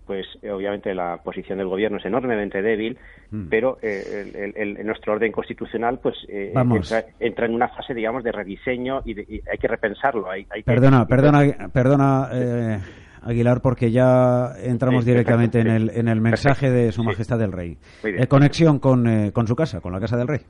[0.05, 2.97] pues eh, obviamente la posición del gobierno es enormemente débil,
[3.31, 3.47] Mm.
[3.47, 7.93] pero eh, el- el- el- nuestro orden constitucional pues eh, entra, entra en una fase,
[7.93, 10.31] digamos, de rediseño y, de- y hay que repensarlo.
[10.31, 12.79] Hay, hay que- Perdona, perdona, perdona, eh,
[13.21, 17.07] Aguilar, porque ya entramos Sí, directamente en el, en el mensaje Perfecto, de Su sí.
[17.07, 17.77] Majestad el Rey.
[18.03, 20.41] Eh, conexión con, eh, con su casa, con la casa del Rey.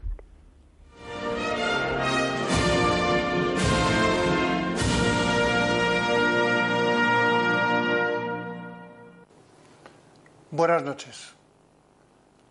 [10.51, 11.33] Buenas noches.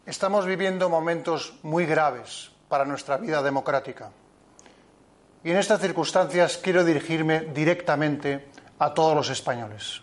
[0.07, 4.11] Estamos viviendo momentos muy graves para nuestra vida democrática.
[5.45, 8.47] Y en estas circunstancias quiero dirigirme directamente
[8.79, 10.03] a todos los españoles.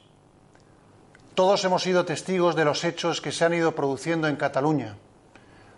[1.35, 4.95] Todos hemos sido testigos de los hechos que se han ido produciendo en Cataluña,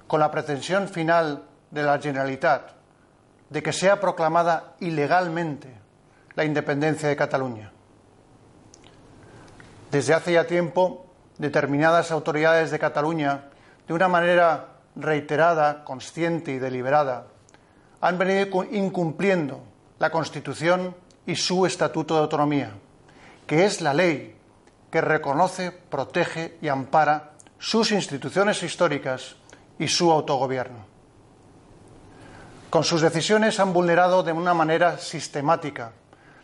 [0.08, 2.72] con la pretensión final de la Generalitat
[3.50, 5.74] de que sea proclamada ilegalmente
[6.36, 7.72] la independencia de Cataluña.
[9.90, 13.46] Desde hace ya tiempo, determinadas autoridades de Cataluña,
[13.88, 17.28] de una manera reiterada, consciente y deliberada,
[18.02, 19.64] han venido cu- incumpliendo
[19.98, 20.94] la Constitución
[21.26, 22.72] y su Estatuto de Autonomía,
[23.48, 24.37] que es la ley
[24.92, 29.36] que reconoce, protege y ampara sus instituciones históricas
[29.80, 30.86] y su autogobierno.
[32.70, 35.94] Con sus decisiones han vulnerado de una manera sistemática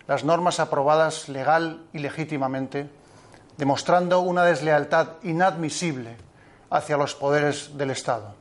[0.08, 2.90] las normas aprobadas legal y legítimamente,
[3.58, 6.18] demostrando una deslealtad inadmisible
[6.70, 8.36] hacia los poderes del Estado.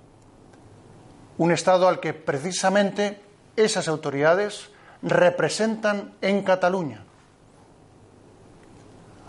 [1.38, 3.20] Un Estado al que precisamente
[3.56, 4.70] esas autoridades
[5.02, 7.04] representan en Cataluña.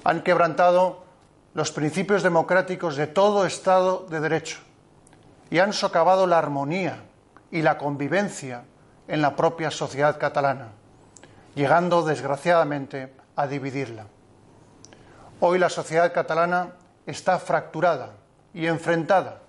[0.04, 1.04] Han quebrantado
[1.54, 4.60] los principios democráticos de todo Estado de Derecho
[5.50, 7.04] y han socavado la armonía
[7.52, 8.64] y la convivencia
[9.08, 10.70] en la propia sociedad catalana,
[11.56, 14.08] llegando desgraciadamente a dividirla.
[15.40, 16.74] Hoy la sociedad catalana
[17.06, 18.14] está fracturada
[18.54, 19.42] y enfrentada.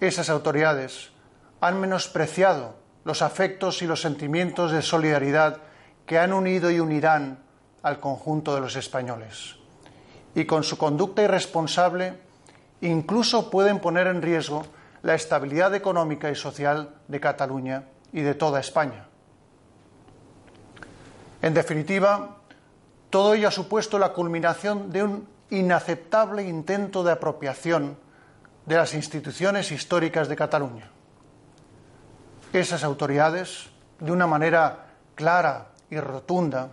[0.00, 1.10] Esas autoridades
[1.60, 5.58] han menospreciado los afectos y los sentimientos de solidaridad
[6.06, 7.38] que han unido y unirán
[7.82, 9.56] al conjunto de los españoles.
[10.34, 12.18] Y con su conducta irresponsable
[12.80, 14.64] incluso pueden poner en riesgo
[15.02, 19.06] la estabilidad económica y social de Cataluña y de toda España.
[21.42, 22.38] En definitiva,
[23.10, 27.96] todo ello ha supuesto la culminación de un inaceptable intento de apropiación
[28.66, 30.90] de las instituciones históricas de Cataluña.
[32.52, 36.70] Esas autoridades, de una manera clara y rotunda,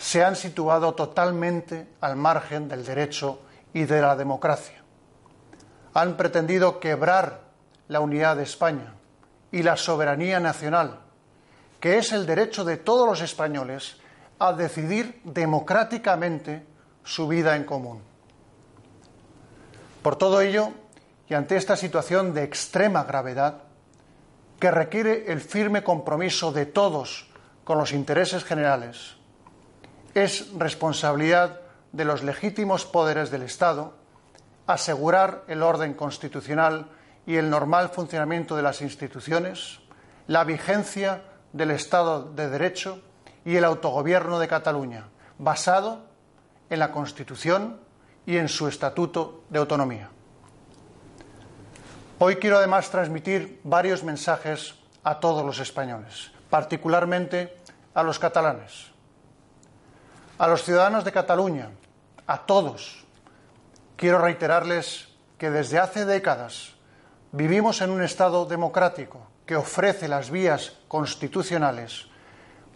[0.00, 3.40] se han situado totalmente al margen del derecho
[3.74, 4.82] y de la democracia.
[5.92, 7.42] Han pretendido quebrar
[7.88, 8.94] la unidad de España
[9.52, 11.00] y la soberanía nacional,
[11.80, 13.98] que es el derecho de todos los españoles
[14.38, 16.64] a decidir democráticamente
[17.04, 18.00] su vida en común.
[20.00, 20.70] Por todo ello,
[21.28, 23.64] y ante esta situación de extrema gravedad,
[24.58, 27.28] que requiere el firme compromiso de todos
[27.64, 29.19] con los intereses generales,
[30.14, 31.60] es responsabilidad
[31.92, 33.94] de los legítimos poderes del Estado
[34.66, 36.86] asegurar el orden constitucional
[37.26, 39.80] y el normal funcionamiento de las instituciones,
[40.26, 43.02] la vigencia del Estado de Derecho
[43.44, 46.06] y el autogobierno de Cataluña, basado
[46.68, 47.80] en la Constitución
[48.26, 50.10] y en su Estatuto de Autonomía.
[52.18, 57.56] Hoy quiero además transmitir varios mensajes a todos los españoles, particularmente
[57.94, 58.89] a los catalanes,
[60.40, 61.68] a los ciudadanos de Cataluña,
[62.26, 63.04] a todos.
[63.96, 66.76] Quiero reiterarles que desde hace décadas
[67.30, 72.06] vivimos en un Estado democrático que ofrece las vías constitucionales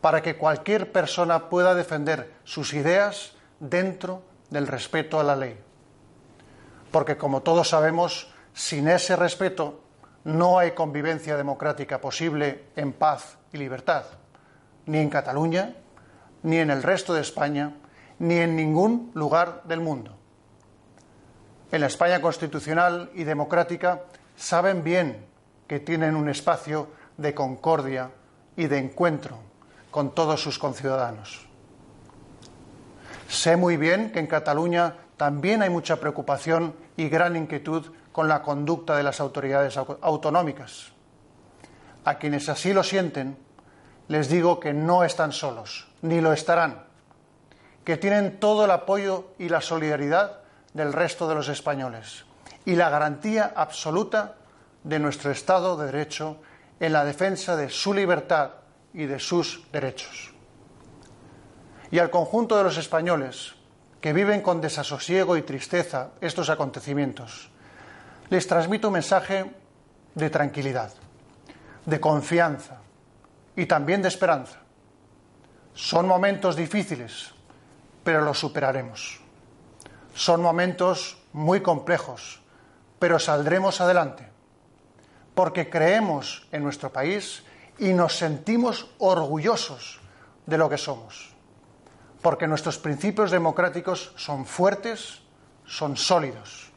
[0.03, 5.59] para que cualquier persona pueda defender sus ideas dentro del respeto a la ley.
[6.91, 9.81] Porque, como todos sabemos, sin ese respeto
[10.25, 14.05] no hay convivencia democrática posible en paz y libertad,
[14.85, 15.77] ni en Cataluña,
[16.45, 17.75] ni en el resto de España,
[18.19, 20.17] ni en ningún lugar del mundo.
[21.73, 24.03] En la España constitucional y democrática
[24.37, 25.27] saben bien
[25.67, 28.11] que tienen un espacio de concordia
[28.57, 29.39] y de encuentro
[29.91, 31.47] con todos sus conciudadanos.
[33.29, 38.43] Sé muy bien que en Cataluña también hay mucha preocupación y gran inquietud con la
[38.43, 40.93] conducta de las autoridades autonómicas.
[42.05, 43.39] A quienes así lo sienten,
[44.09, 46.85] les digo que no están solos, ni lo estarán,
[47.83, 50.41] que tienen todo el apoyo y la solidaridad
[50.75, 52.27] del resto de los españoles
[52.67, 54.35] y la garantía absoluta
[54.83, 56.37] de nuestro Estado de Derecho
[56.79, 58.51] en la defensa de su libertad
[58.93, 60.35] y de sus derechos.
[61.91, 63.55] Y al conjunto de los españoles
[64.03, 67.51] que viven con desasosiego y tristeza estos acontecimientos,
[68.29, 69.51] les transmito un mensaje
[70.15, 70.93] de tranquilidad,
[71.87, 72.81] de confianza
[73.57, 74.64] y también de esperanza.
[75.75, 77.35] Son momentos difíciles,
[78.05, 79.21] pero los superaremos.
[80.15, 82.41] Son momentos muy complejos,
[83.01, 84.29] pero saldremos adelante,
[85.35, 87.43] porque creemos en nuestro país
[87.79, 90.01] y nos sentimos orgullosos
[90.47, 91.35] de lo que somos,
[92.23, 95.23] porque nuestros principios democráticos son fuertes,
[95.67, 96.71] son sólidos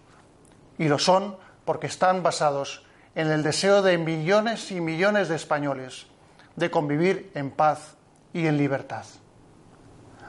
[0.79, 2.83] y lo son porque están basados
[3.13, 6.07] en el deseo de millones y millones de españoles
[6.55, 7.96] de convivir en paz
[8.37, 9.03] y en libertad.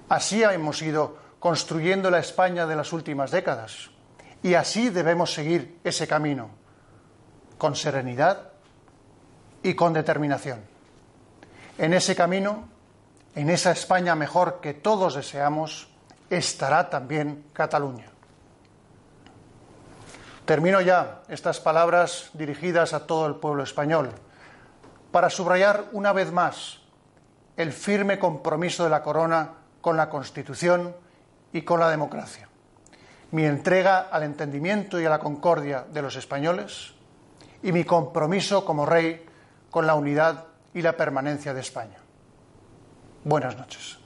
[0.09, 3.91] Así hemos ido construyendo la España de las últimas décadas
[4.43, 6.49] y así debemos seguir ese camino,
[7.59, 8.53] con serenidad
[9.63, 10.61] y con determinación.
[11.77, 12.67] En ese camino,
[13.35, 15.89] en esa España mejor que todos deseamos,
[16.31, 18.07] estará también Cataluña.
[20.47, 24.13] Termino ya estas palabras dirigidas a todo el pueblo español
[25.13, 26.78] para subrayar una vez más
[27.59, 30.95] el firme compromiso de la Corona con la Constitución
[31.53, 32.49] y con la democracia,
[33.33, 36.95] mi entrega al entendimiento y a la concordia de los españoles
[37.65, 39.27] y mi compromiso como rey
[39.73, 41.99] con la unidad y la permanencia de España.
[43.25, 43.99] Buenas noches.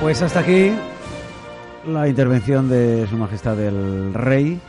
[0.00, 0.76] Pues hasta aquí
[1.86, 4.60] la intervención de Su Majestad el Rey.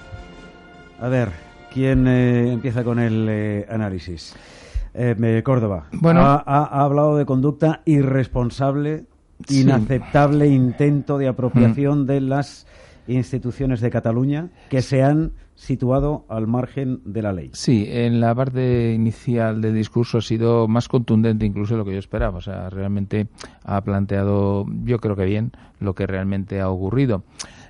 [1.01, 1.44] A ver,
[1.75, 4.33] ¿quién eh, empieza con el eh, análisis?
[4.93, 5.87] Eh, Córdoba.
[5.91, 6.21] Bueno.
[6.21, 9.03] Ha, ha- ha hablado de conducta irresponsable,
[9.45, 9.61] Sí.
[9.63, 12.65] inaceptable intento de apropiación de las
[13.07, 17.49] instituciones de Cataluña que se han situado al margen de la ley.
[17.53, 21.91] Sí, en la parte inicial del discurso ha sido más contundente incluso de lo que
[21.93, 22.37] yo esperaba.
[22.37, 23.27] O sea, realmente
[23.65, 27.23] ha planteado, yo creo que bien, lo que realmente ha ocurrido.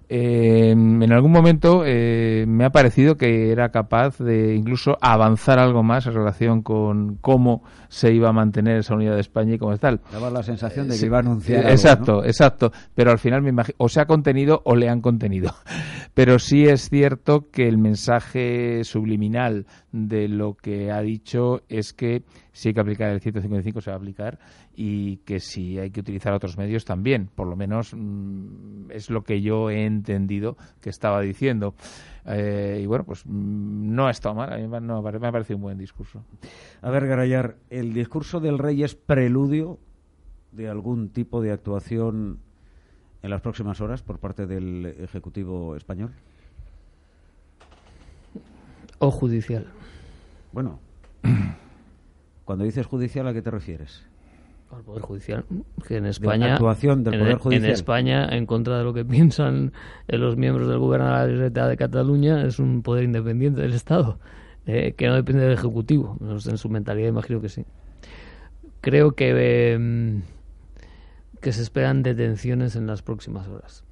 [0.10, 5.84] Eh, en algún momento eh, me ha parecido que era capaz de incluso avanzar algo
[5.84, 9.74] más en relación con cómo se iba a mantener esa unidad de España y cómo
[9.74, 10.02] es tal.
[10.12, 11.60] Daba la sensación de que Sí, iba a anunciar.
[11.60, 12.24] algo, Exacto, ¿no?
[12.26, 12.72] exacto.
[12.94, 15.52] Pero al final me imagino, o se ha contenido o le han contenido.
[16.14, 22.24] Pero sí es cierto que el mensaje subliminal de lo que ha dicho es que
[22.56, 24.40] si hay que aplicar el 155 se va a aplicar
[24.78, 27.28] y que si hay que utilizar otros medios también.
[27.28, 31.76] Por lo menos mm, es lo que yo he entendido que estaba diciendo.
[32.26, 34.54] Eh, y bueno, pues mm, no ha estado mal.
[34.54, 36.24] A mí no, me ha parecido un buen discurso.
[36.82, 39.78] A ver, Garayar, ¿el discurso del rey es preludio
[40.54, 42.40] de algún tipo de actuación
[43.22, 46.14] en las próximas horas por parte del Ejecutivo español?
[49.00, 49.68] O judicial.
[50.54, 50.80] Bueno,
[52.46, 54.04] cuando dices judicial, ¿a qué te refieres?
[54.72, 55.46] Al Poder Judicial.
[55.88, 56.54] Que en la España.
[56.56, 57.72] actuación del en, Poder en Judicial.
[57.72, 59.74] España, en contra de lo que piensan
[60.08, 63.74] eh, los miembros del Gobierno de la Generalitat de Cataluña, es un poder independiente del
[63.74, 64.18] Estado,
[64.66, 66.18] eh, que no depende del Ejecutivo.
[66.20, 67.66] No sé, En su mentalidad, imagino que sí.
[68.82, 69.34] Creo que.
[69.36, 70.22] eh,
[71.42, 73.84] que se esperan detenciones en las próximas horas.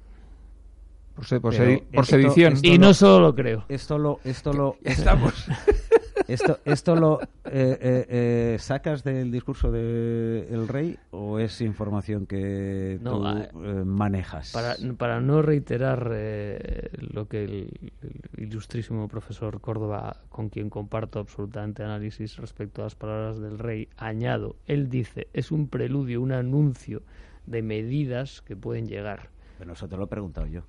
[1.14, 2.52] Por, se- por Pero sedi- por esto- sedición.
[2.54, 3.64] esto Y lo- no solo lo creo.
[3.68, 5.46] Esto lo, esto lo, Ya estamos.
[6.28, 12.98] esto, esto lo eh, eh, eh, sacas del discurso del rey o es información que
[13.00, 14.52] No, tú eh, manejas?
[14.52, 21.18] Para, para no reiterar eh, lo que el, el ilustrísimo profesor Córdoba, con quien comparto
[21.18, 26.32] absolutamente análisis respecto a las palabras del rey, añado, él dice, es un preludio, un
[26.32, 27.02] anuncio
[27.46, 29.28] de medidas que pueden llegar.
[29.58, 30.62] Bueno, eso te lo he preguntado yo.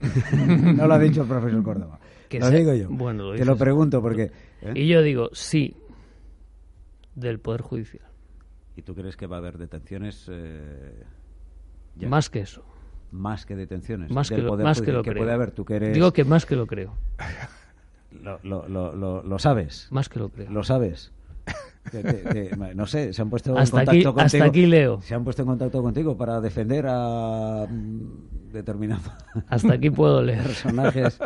[0.76, 1.98] no lo ha dicho el profesor Córdoba.
[2.28, 2.88] Que lo digo yo.
[2.90, 4.30] Bueno, lo te lo pregunto porque...
[4.62, 4.72] ¿eh?
[4.74, 5.74] Y yo digo, sí,
[7.14, 8.04] del Poder Judicial.
[8.76, 10.26] ¿Y tú crees que va a haber detenciones?
[10.30, 11.02] eh,
[11.96, 12.08] ya?
[12.08, 12.62] Más que eso.
[13.10, 14.10] Más que detenciones.
[14.10, 15.22] Más del que lo, Poder más que lo que creo.
[15.22, 15.50] puede haber.
[15.52, 15.94] Tú que eres...
[15.94, 16.94] Digo que más que lo creo.
[18.22, 19.86] Lo, lo, lo, lo- lo sabes.
[19.90, 20.50] Más que lo creo.
[20.50, 21.12] Lo sabes.
[22.74, 24.20] No sé, se han puesto Hasta en contacto aquí- contigo.
[24.20, 25.00] hasta aquí leo.
[25.02, 29.04] Se han puesto en contacto contigo para defender a mm, determinados
[29.48, 30.42] Hasta aquí puedo leer.
[30.42, 31.18] personajes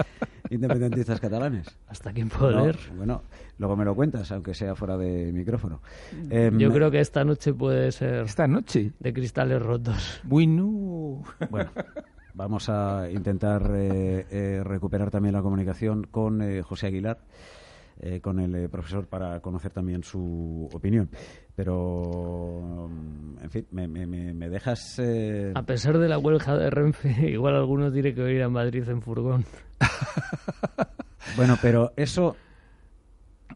[0.50, 1.66] independentistas catalanes.
[1.88, 2.78] Hasta aquí puedo No, leer.
[2.96, 3.22] Bueno,
[3.58, 5.80] luego me lo cuentas, aunque sea fuera de micrófono.
[6.30, 8.92] Em, Yo creo que esta noche puede ser Esta noche.
[8.98, 10.20] de cristales rotos.
[10.24, 11.22] Bueno.
[11.50, 11.70] Bueno,
[12.34, 17.18] vamos a intentar eh, eh, recuperar también la comunicación con eh, José Aguilar,
[18.02, 21.08] eh, con el eh, profesor, para conocer también su opinión.
[21.54, 24.98] Pero, mm, en fin, me, me- me- dejas...
[24.98, 28.42] eh, A pesar de la huelga de Renfe, igual algunos diré que voy a ir
[28.42, 29.44] a Madrid en furgón.
[31.36, 32.36] Bueno, pero eso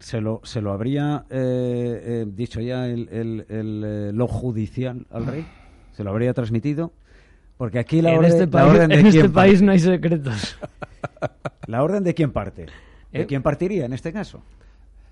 [0.01, 5.07] se lo, se lo habría eh, eh, dicho ya el, el- el, eh, lo judicial
[5.11, 5.45] al rey.
[5.93, 6.93] Se lo habría transmitido.
[7.59, 9.79] Porque aquí la en orden, este la país, orden de en este país no hay
[9.79, 10.59] secretos.
[11.67, 12.67] ¿La orden de quién parte?
[13.17, 13.27] ¿De ¿Eh?
[13.27, 14.43] quién partiría en este caso?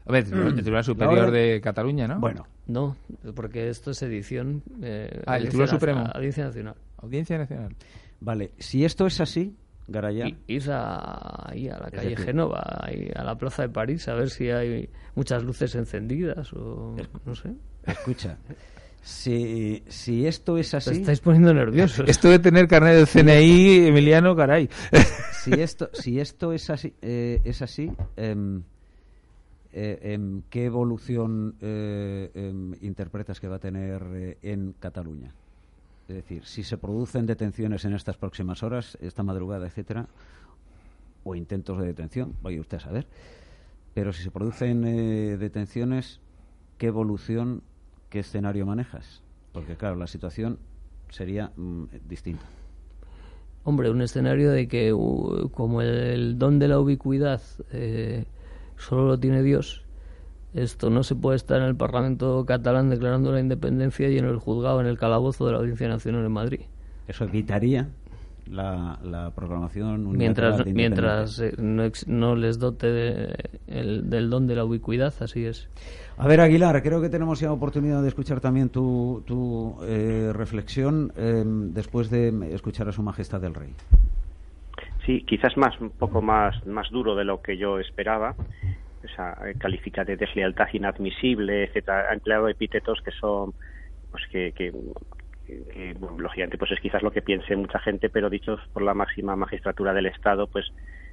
[0.06, 2.20] A ver, el Tribunal- el Tribunal Superior de Cataluña, ¿no?
[2.20, 2.96] Bueno, No,
[3.34, 4.62] porque esto es edición.
[4.82, 6.04] Eh, Ah, el Tribunal Supremo.
[6.14, 6.74] Audiencia Nacional.
[6.98, 7.74] Audiencia Nacional.
[8.20, 8.52] vale.
[8.58, 9.54] Si esto es así,
[9.86, 14.14] Garayán, Ir a, ahí a la calle Génova, ahí a la plaza de París, a
[14.14, 16.96] ver si hay muchas luces encendidas o
[17.26, 17.50] no sé.
[17.86, 18.38] escucha.
[19.04, 22.08] Si, si esto es Te así, estáis poniendo nerviosos.
[22.08, 24.70] Esto de tener carnet del CNI, Emiliano, caray.
[25.42, 28.62] si esto, si esto es así, eh, es así, em,
[29.74, 35.34] eh, em, ¿qué evolución eh, em, interpretas que va a tener eh, en Cataluña?
[36.08, 40.06] Es decir, si se producen detenciones en estas próximas horas, esta madrugada, etcétera,
[41.24, 43.06] o intentos de detención, vaya usted a saber,
[43.92, 46.20] pero si se producen eh, detenciones,
[46.78, 47.62] ¿qué evolución,
[48.14, 49.24] qué escenario manejas?
[49.50, 50.60] Porque claro, la situación
[51.10, 52.44] sería mm, distinta.
[53.64, 57.42] Hombre, un escenario de que uh, como el, el don de la ubicuidad
[57.72, 58.24] eh,
[58.76, 59.82] solo lo tiene Dios,
[60.52, 64.38] esto no se puede estar en el Parlamento catalán declarando la independencia y en el
[64.38, 66.60] juzgado, en el calabozo de la Audiencia Nacional en Madrid.
[67.08, 67.88] Eso evitaría
[68.50, 73.34] la, la proclamación Mientras, mientras eh, no, ex- no les dote de-
[73.66, 75.68] el- del don de la ubicuidad, así es.
[76.16, 81.12] A ver, Aguilar, creo que tenemos ya oportunidad de escuchar también tu, tu eh, reflexión
[81.16, 83.74] eh, después de escuchar a Su Majestad el Rey.
[85.06, 88.34] Sí, quizás más un poco más más duro de lo que yo esperaba.
[89.04, 92.06] O sea, eh, califica de deslealtad inadmisible, etcétera.
[92.10, 93.52] Ha empleado epítetos que son,
[94.10, 94.72] pues que, que,
[95.44, 98.94] que, bueno, lógicamente, pues es quizás lo que piense mucha gente, pero dichos por la
[98.94, 100.66] máxima magistratura del Estado, pues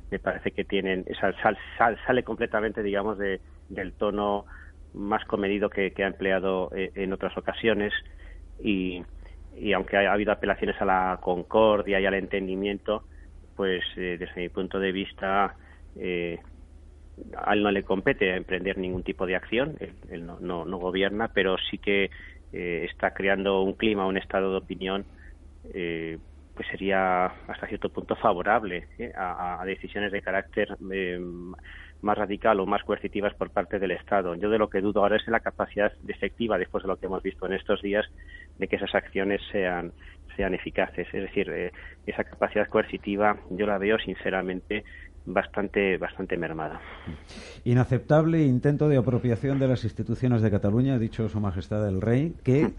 [0.10, 1.36] me parece que tienen, sal-
[1.78, 4.46] sal- sale completamente, digamos, de, del tono
[4.94, 7.94] más comedido que, que ha empleado eh, en otras ocasiones.
[8.60, 9.04] Y,
[9.54, 13.06] y aunque ha habido apelaciones a la concordia y al entendimiento,
[13.56, 15.56] pues eh, desde mi punto de vista
[15.96, 16.40] eh,
[17.38, 20.78] a él no le compete emprender ningún tipo de acción, él, él no, no, no
[20.78, 22.10] gobierna, pero sí que
[22.54, 25.06] eh, está creando un clima, un estado de opinión,
[25.74, 26.18] eh,
[26.56, 31.20] pues sería hasta cierto punto favorable eh, a, a decisiones de carácter eh,
[32.02, 34.36] más radical o más coercitivas por parte del Estado.
[34.36, 37.24] Yo de lo que dudo ahora es la capacidad efectiva, después de lo que hemos
[37.24, 38.06] visto en estos días,
[38.58, 39.94] de que esas acciones sean
[40.36, 41.08] sean eficaces.
[41.14, 41.72] Es decir, eh,
[42.06, 44.84] esa capacidad coercitiva yo la veo sinceramente
[45.26, 46.80] bastante bastante mermada.
[47.64, 52.36] Inaceptable intento de apropiación de las instituciones de Cataluña, ha dicho Su Majestad el Rey,
[52.44, 52.72] que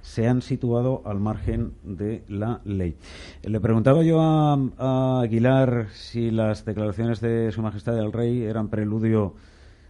[0.00, 2.96] se han situado al margen de la ley.
[3.42, 8.68] Le preguntaba yo a, a Aguilar si las declaraciones de Su Majestad el Rey eran
[8.68, 9.34] preludio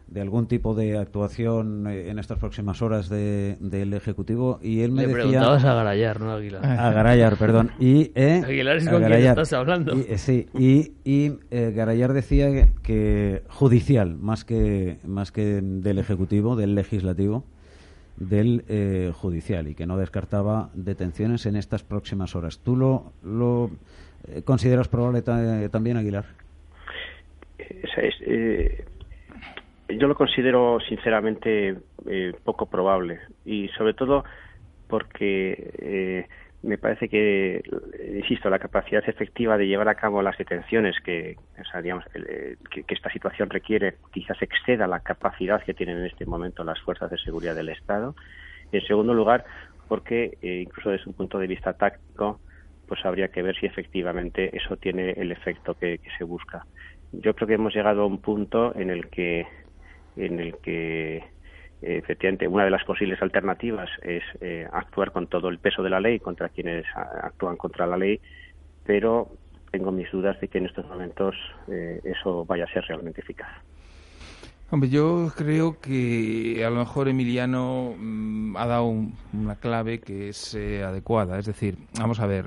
[0.07, 4.92] de algún tipo de actuación eh, en estas próximas horas de- del Ejecutivo y él
[4.92, 5.22] me Le decía...
[5.24, 6.64] preguntabas a Garayar, no a Aguilar.
[6.64, 7.70] A Garayar, perdón.
[7.80, 9.30] Y, eh, Aguilar es con quien Garayar.
[9.38, 9.96] estás hablando.
[9.96, 15.61] Y, eh, sí, y, y eh, Garayar decía que, que judicial, más que, más que
[15.62, 17.44] del Ejecutivo, del Legislativo,
[18.16, 22.59] del eh, Judicial, y que no descartaba detenciones en estas próximas horas.
[22.61, 23.70] ¿Tú lo, lo
[24.44, 26.26] consideras probable ta- también, Aguilar?
[27.59, 28.84] Esa es, eh,
[29.89, 31.76] yo lo considero sinceramente
[32.07, 34.24] eh, poco probable y sobre todo
[34.89, 36.26] porque eh,
[36.64, 37.62] me parece que,
[38.14, 41.37] insisto, la capacidad efectiva de llevar a cabo las detenciones eh,
[42.70, 47.11] que, esta situación requiere quizás exceda la capacidad que tienen en este momento las fuerzas
[47.11, 48.14] de seguridad del Estado.
[48.72, 49.45] En segundo lugar,
[49.89, 52.41] porque eh, incluso desde un punto de vista táctico,
[52.89, 56.64] pues habría que ver si efectivamente eso tiene el efecto que se busca.
[57.12, 59.47] Yo creo que hemos llegado a un punto en el que
[60.16, 61.22] en el que eh,
[61.80, 66.00] efectivamente una de las posibles alternativas es eh, actuar con todo el peso de la
[66.00, 68.20] ley contra quienes actúan contra la ley,
[68.84, 69.28] pero
[69.70, 71.34] tengo mis dudas de que en estos momentos
[71.68, 73.48] eh, eso vaya a ser realmente eficaz.
[74.70, 80.30] Hombre, yo creo que a lo mejor Emiliano mm, ha dado un- una clave que
[80.30, 81.38] es eh, adecuada.
[81.38, 82.46] Es decir, vamos a ver,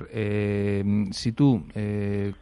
[1.12, 1.64] si tú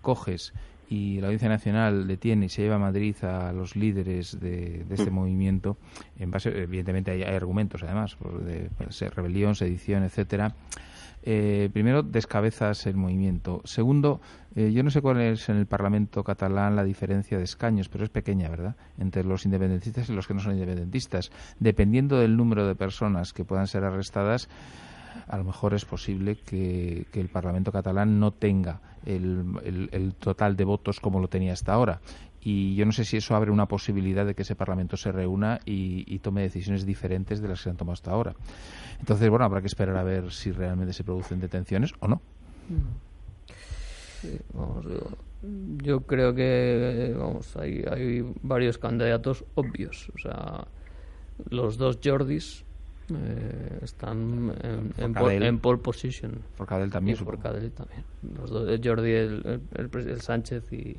[0.00, 0.52] coges
[0.88, 4.94] y la Audiencia Nacional detiene y se lleva a Madrid a los líderes de, de
[4.94, 5.76] este movimiento,
[6.18, 10.54] en base, evidentemente hay, hay argumentos además, por de, pues, rebelión, sedición, etcétera.
[11.28, 13.60] Eh, primero, descabezas el movimiento.
[13.64, 14.20] Segundo,
[14.54, 18.04] eh, yo no sé cuál es en el Parlamento catalán la diferencia de escaños, pero
[18.04, 18.76] es pequeña, ¿verdad?
[18.96, 21.32] Entre los independentistas y los que no son independentistas.
[21.58, 24.48] Dependiendo del número de personas que puedan ser arrestadas,
[25.28, 31.00] a lo mejor es posible que, el Parlamento catalán no tenga el, total de votos
[31.00, 32.00] como lo tenía hasta ahora.
[32.40, 35.58] Y yo no sé si eso abre una posibilidad de que ese Parlamento se reúna
[35.64, 38.34] y, y tome decisiones diferentes de las que se han tomado hasta ahora.
[39.00, 42.20] Entonces, bueno, habrá que esperar a ver si realmente se producen detenciones o no.
[44.22, 45.10] Yo,
[45.82, 50.10] yo creo que vamos, hay, hay varios candidatos obvios.
[50.14, 50.66] O sea,
[51.50, 52.65] los dos Jordis
[53.14, 56.32] eh, están en, en, pol- en pole position.
[56.54, 57.24] Forcadell también, Y.
[57.24, 58.02] Forcadell también.
[58.36, 60.96] Los dos, el Jordi, el, el- el el Sánchez y,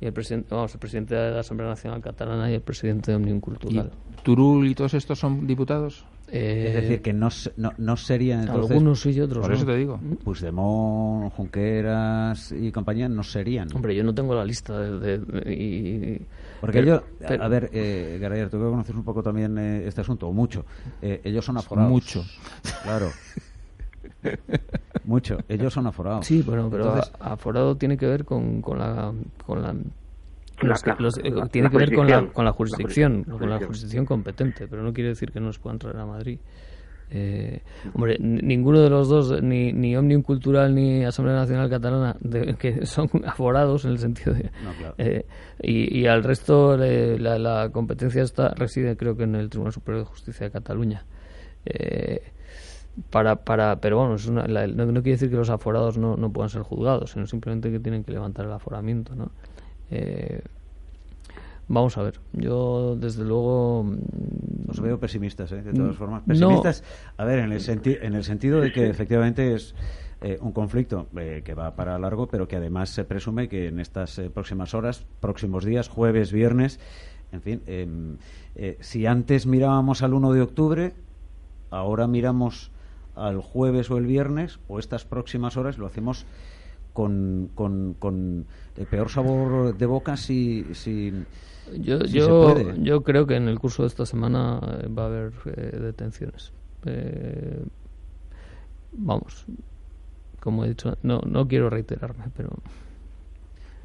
[0.00, 3.16] y el presidente, vamos, el presidente de la Asamblea Nacional Catalana y el presidente de
[3.16, 3.90] Omnium ¿Y Cultural.
[4.22, 6.04] Turul y todos estos son diputados?
[6.30, 8.70] Eh, Es decir, que no, se- no, no sería entonces...
[8.72, 9.56] algunos sí y otros Por no.
[9.56, 9.98] eso te digo.
[10.22, 13.68] Puigdemont, Junqueras y compañía no serían.
[13.74, 16.20] Hombre, yo no tengo la lista de, de- y-
[16.60, 19.86] Porque pero- ellos, pero- a ver, eh, Garayer, tú que conoces un poco también eh,
[19.86, 20.64] este asunto, o mucho.
[21.02, 21.90] Eh, ellos son aforados.
[21.90, 22.24] Mucho.
[22.82, 23.10] Claro.
[25.04, 25.38] mucho.
[25.48, 26.26] Ellos son aforados.
[26.26, 29.12] Sí, bueno, pero Entonces, a- aforado tiene que ver con, con la...
[29.46, 29.74] Con la
[30.60, 32.32] los los- eh, la- tiene la que ver con la, jurisdicción.
[32.34, 35.60] con la La jurisdicción, con la jurisdicción competente, pero no quiere decir que no se
[35.60, 36.40] puedan traer a Madrid.
[37.10, 37.62] Eh,
[37.94, 42.84] hombre, ninguno de los dos, ni, ni Omnium Cultural ni Asamblea Nacional Catalana, de- que
[42.86, 44.50] son aforados en el sentido de...
[44.62, 44.94] No, claro.
[44.98, 45.24] eh,
[45.62, 49.72] y, y al resto eh, la, la competencia está reside creo que en el Tribunal
[49.72, 51.04] Superior de Justicia de Cataluña.
[51.64, 52.20] Eh,
[53.10, 56.16] para, para, pero bueno, es una- la- no, no quiere decir que los aforados no,
[56.16, 59.30] no puedan ser juzgados, sino simplemente que tienen que levantar el aforamiento, ¿no?
[61.68, 65.62] Vamos a ver, yo desde luego mm, Os veo pesimistas, ¿eh?
[65.62, 66.22] de todas Mm, formas.
[66.26, 66.32] no.
[66.32, 66.82] Pesimistas,
[67.16, 69.74] a ver, en el, senti- en el sentido de que efectivamente es
[70.22, 73.80] eh, un conflicto eh, que va para largo, pero que además se presume que en
[73.80, 76.80] estas eh, próximas horas, próximos días, jueves, viernes,
[77.32, 78.16] en fin, em,
[78.80, 80.94] si antes mirábamos al 1 de octubre,
[81.70, 82.70] ahora miramos
[83.14, 86.24] al jueves o el viernes, o estas próximas horas lo hacemos
[86.98, 88.44] con, con, con
[88.76, 91.12] el peor sabor de boca si, si,
[91.76, 92.74] yo, si se yo, puede.
[92.82, 96.50] yo creo que en el curso de esta semana eh, va a haber eh, detenciones.
[96.86, 97.62] Eh,
[98.90, 99.46] vamos,
[100.40, 102.50] como he dicho, no, no quiero reiterarme, pero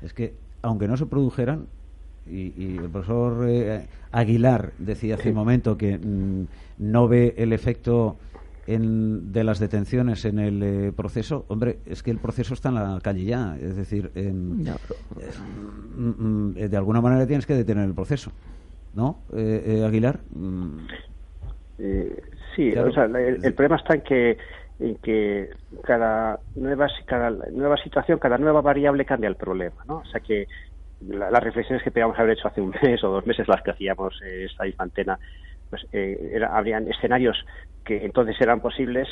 [0.02, 0.34] Es que,
[0.64, 1.68] aunque no se produjeran,
[2.26, 6.46] y, y el profesor eh, Aguilar decía hace un momento que mm,
[6.80, 8.18] no ve el efecto
[8.66, 12.76] en- de las detenciones en el eh, proceso, hombre, es que el proceso está en
[12.76, 13.58] la calle ya.
[13.60, 15.32] Es decir, ya, pero- eh,
[15.98, 18.32] mm, de alguna manera tienes que detener el proceso.
[18.94, 20.20] ¿No, eh, eh, Aguilar?
[20.32, 20.78] Mm,
[21.80, 22.22] Eh,
[22.56, 22.90] sí, Claro.
[22.90, 24.38] o sea, la- el, el problema está en que
[24.80, 25.50] en que
[25.84, 29.98] cada nueva cada nueva situación, cada nueva variable cambia el problema, ¿no?
[29.98, 30.48] O sea que
[31.00, 33.72] la- las reflexiones que podíamos haber hecho hace un mes o dos meses, las que
[33.72, 35.20] hacíamos eh, esta misma antena,
[35.74, 37.44] pues eh, era- habrían escenarios
[37.84, 39.10] que entonces eran posibles,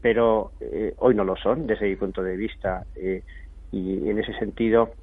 [0.00, 2.86] pero eh, hoy no lo son desde mi punto de vista.
[2.94, 3.24] eh,
[3.70, 4.94] y en ese sentido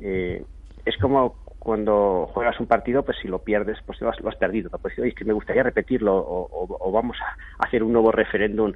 [0.00, 0.42] eh,
[0.86, 4.36] es como cuando juegas un partido, pues si lo pierdes, pues lo has, lo has
[4.36, 4.70] perdido.
[4.80, 6.48] Pues es que me gustaría repetirlo o,
[6.80, 8.72] o- vamos a hacer un nuevo referéndum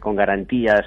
[0.00, 0.84] con garantías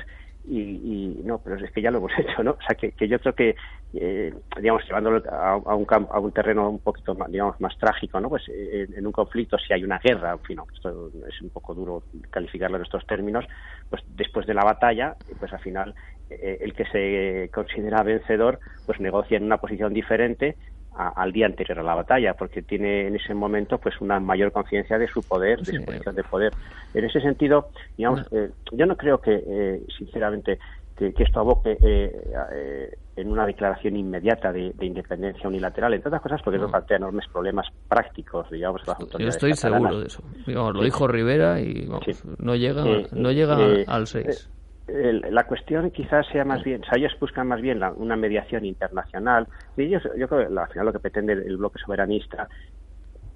[0.50, 2.52] y, y no, pero es que ya lo hemos hecho, ¿no?
[2.52, 3.56] O sea, que, yo creo que,
[3.94, 8.20] eh, digamos, llevándolo a, un campo, a un terreno un poquito más, digamos, más trágico,
[8.20, 8.30] ¿no?
[8.30, 11.74] Pues eh, en, un conflicto, si hay una guerra, en fin, esto es un poco
[11.74, 13.46] duro calificarlo en estos términos,
[13.90, 15.96] pues después de la batalla, pues al final
[16.30, 20.56] eh, el que se considera vencedor, pues negocia en una posición diferente
[20.98, 24.52] a- al día anterior a la batalla, porque tiene en ese momento pues una mayor
[24.52, 26.54] conciencia de su poder, de su posición de poder.
[26.94, 30.60] En ese sentido, digamos, eh, yo no creo que, eh, sinceramente,
[30.96, 32.12] que, que esto aboque eh,
[32.54, 36.98] eh, en una declaración inmediata de, de independencia unilateral, entre otras cosas porque eso plantea
[36.98, 39.82] enormes problemas prácticos, digamos, las Yo autoridades estoy catalanas.
[39.92, 40.24] seguro de eso.
[40.48, 40.86] Digamos, lo Sí.
[40.86, 42.14] dijo Rivera y vamos, Sí.
[42.40, 44.50] no llega, Eh, no llega eh, al 6.
[44.88, 48.16] El- la cuestión quizás sea más bien, o sea, ellos buscan más bien la- una
[48.16, 49.48] mediación internacional.
[49.76, 52.48] Y ellos, yo creo que al final lo que pretende el bloque soberanista,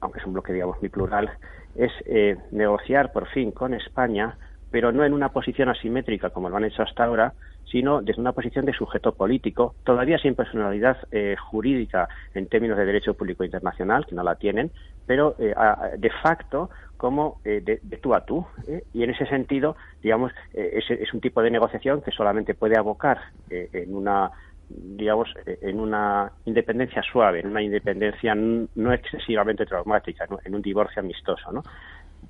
[0.02, 1.30] aunque es un bloque, digamos, muy plural,
[1.76, 4.38] es eh, negociar por fin con España,
[4.70, 7.34] pero no en una posición asimétrica como lo han hecho hasta ahora,
[7.66, 12.86] sino desde una posición de sujeto político, todavía sin personalidad eh, jurídica en términos de
[12.86, 14.72] derecho público internacional, que no la tienen,
[15.06, 15.54] pero eh,
[15.98, 16.70] de facto
[17.02, 18.46] como eh, de, de tú a tú.
[18.68, 18.84] ¿eh?
[18.94, 22.78] Y en ese sentido, digamos, eh, es, es un tipo de negociación que solamente puede
[22.78, 23.18] abocar
[23.50, 24.30] eh, en una
[24.70, 31.02] digamos, eh, en una independencia suave, en una independencia no excesivamente traumática, en un divorcio
[31.02, 31.64] amistoso, ¿no?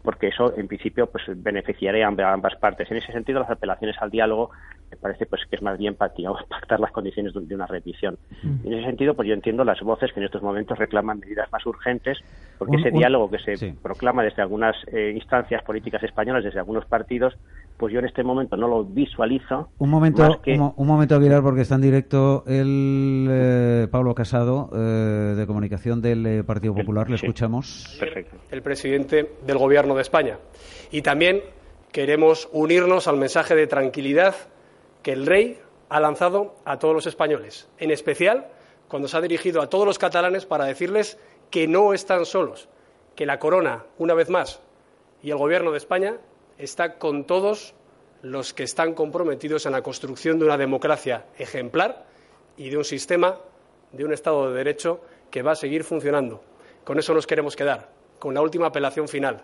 [0.03, 2.89] Porque eso en principio pues beneficiaría a amb- a ambas partes.
[2.91, 4.51] En ese sentido, las apelaciones al diálogo
[4.89, 5.95] me parece pues que es más bien
[6.49, 8.17] pactar las condiciones de, una revisión.
[8.63, 11.47] Y en ese sentido, pues yo entiendo las voces que en estos momentos reclaman medidas
[11.51, 12.19] más urgentes,
[12.57, 13.73] porque Un- ese un- diálogo que se sí.
[13.81, 17.35] proclama desde algunas eh, instancias políticas españolas, desde algunos partidos,
[17.81, 19.69] pues yo en este momento no lo visualizo.
[19.79, 24.13] Un momento, que- un, mo- un momento, Aguilar, porque está en directo el eh, Pablo
[24.15, 24.77] Casado, eh,
[25.35, 27.09] de comunicación del eh, Partido Popular.
[27.09, 27.25] Le sí.
[27.25, 27.97] escuchamos.
[27.99, 28.37] Perfecto.
[28.51, 30.37] el presidente del Gobierno de España.
[30.91, 31.41] Y también
[31.91, 34.35] queremos unirnos al mensaje de tranquilidad
[35.01, 35.57] que el rey
[35.89, 38.45] ha lanzado a todos los españoles, en especial
[38.87, 41.17] cuando se ha dirigido a todos los catalanes para decirles
[41.49, 42.69] que no están solos,
[43.15, 44.61] que la corona, una vez más,
[45.23, 46.17] y el Gobierno de España
[46.61, 47.73] está con todos
[48.21, 52.05] los que están comprometidos en la construcción de una democracia ejemplar
[52.55, 53.37] y de un sistema,
[53.91, 55.01] de un Estado de Derecho
[55.31, 56.43] que va a seguir funcionando.
[56.83, 57.89] Con eso nos queremos quedar,
[58.19, 59.43] con la última apelación final.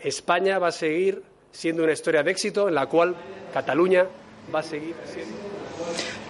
[0.00, 3.14] España va a seguir siendo una historia de éxito en la cual
[3.52, 4.06] Cataluña
[4.54, 5.34] va a seguir siendo.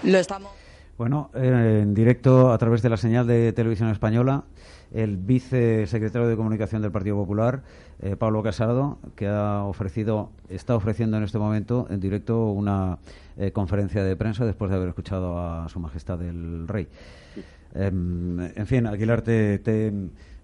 [0.05, 0.53] Lo estamos.
[0.97, 4.45] Bueno, eh, en directo a través de la señal de televisión española,
[4.93, 7.62] el vicesecretario de Comunicación del Partido Popular,
[8.01, 12.99] eh, Pablo Casado, que ha ofrecido, está ofreciendo en este momento en directo una
[13.36, 16.88] eh, conferencia de prensa después de haber escuchado a Su Majestad el Rey.
[17.74, 19.93] Em, en fin, Aguilar, te, te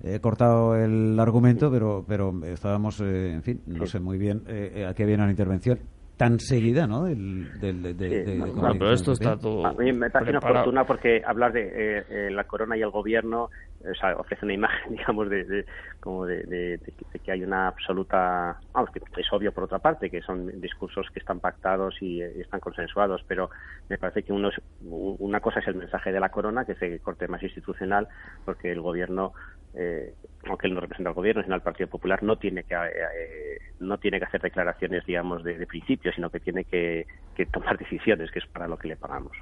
[0.05, 4.43] he cortado el argumento, pero, pero estábamos, eh, en fin, no sé muy bien
[4.89, 5.79] a qué viene la intervención
[6.17, 7.05] tan seguida, ¿no?
[7.05, 9.73] Del, del- de, de- Sí, de- no, de no, No, pero esto está todo A
[9.75, 10.55] mí me parece preparado.
[10.71, 11.63] inoportuna porque hablar de
[11.99, 15.67] eh, eh, la corona y el gobierno o sea, ofrece una imagen, digamos, de, de-
[16.01, 18.59] como de, de- de que- de que hay una absoluta.
[18.73, 22.41] Vamos, que es obvio por otra parte que son discursos que están pactados y, eh,
[22.41, 23.51] están consensuados, pero
[23.89, 26.81] me parece que uno es- una cosa es el mensaje de la corona, que es
[26.81, 28.09] de corte más institucional,
[28.45, 29.33] porque el gobierno.
[29.79, 30.15] Eh,
[30.49, 33.99] aunque él no representa al gobierno, sino al Partido Popular, no tiene que eh, no
[33.99, 38.31] tiene que hacer declaraciones, digamos, de, de principio, sino que tiene que, que tomar decisiones,
[38.31, 39.33] que es para lo que le pagamos.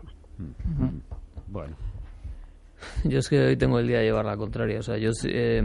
[1.47, 1.77] Bueno.
[3.05, 4.79] Yo es que hoy tengo el día de llevar la contraria.
[4.79, 5.63] O sea, yo, sí, eh,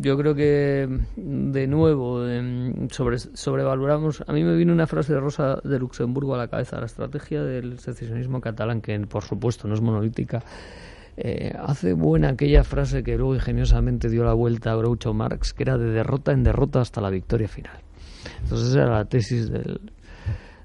[0.00, 4.24] yo creo que, de nuevo, eh, sobre, sobrevaloramos.
[4.26, 7.42] A mí me vino una frase de Rosa de Luxemburgo a la cabeza: la estrategia
[7.42, 10.42] del secesionismo catalán, que por supuesto no es monolítica.
[11.20, 15.64] Eh, hace buena aquella frase que luego ingeniosamente dio la vuelta a Groucho Marx, que
[15.64, 17.78] era de derrota en derrota hasta la victoria final.
[18.42, 19.80] Entonces, esa era la tesis del,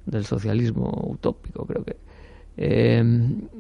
[0.06, 1.98] del socialismo utópico, creo que.
[2.56, 3.04] Eh,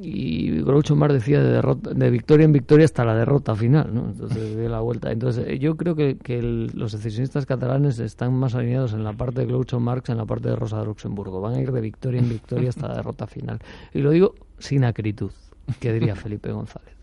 [0.02, 4.10] y Groucho Marx decía de, derrota, de victoria en victoria hasta la derrota final, ¿no?
[4.10, 5.12] Entonces dio la vuelta.
[5.12, 9.80] Entonces yo creo que, los secesionistas catalanes están más alineados en la parte de Groucho
[9.80, 11.42] Marx en la parte de Rosa de Luxemburgo.
[11.42, 13.60] Van a ir de victoria en victoria hasta la derrota final.
[13.94, 15.32] Y lo digo sin acritud,
[15.80, 16.96] que diría Felipe González.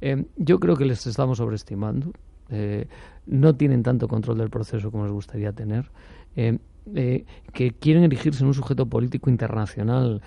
[0.00, 2.12] Eh, yo creo que les estamos sobreestimando.
[2.50, 2.88] Eh,
[3.26, 5.90] no tienen tanto control del proceso como les gustaría tener.
[6.36, 6.58] Eh,
[7.52, 10.20] que quieren erigirse en un sujeto político internacional,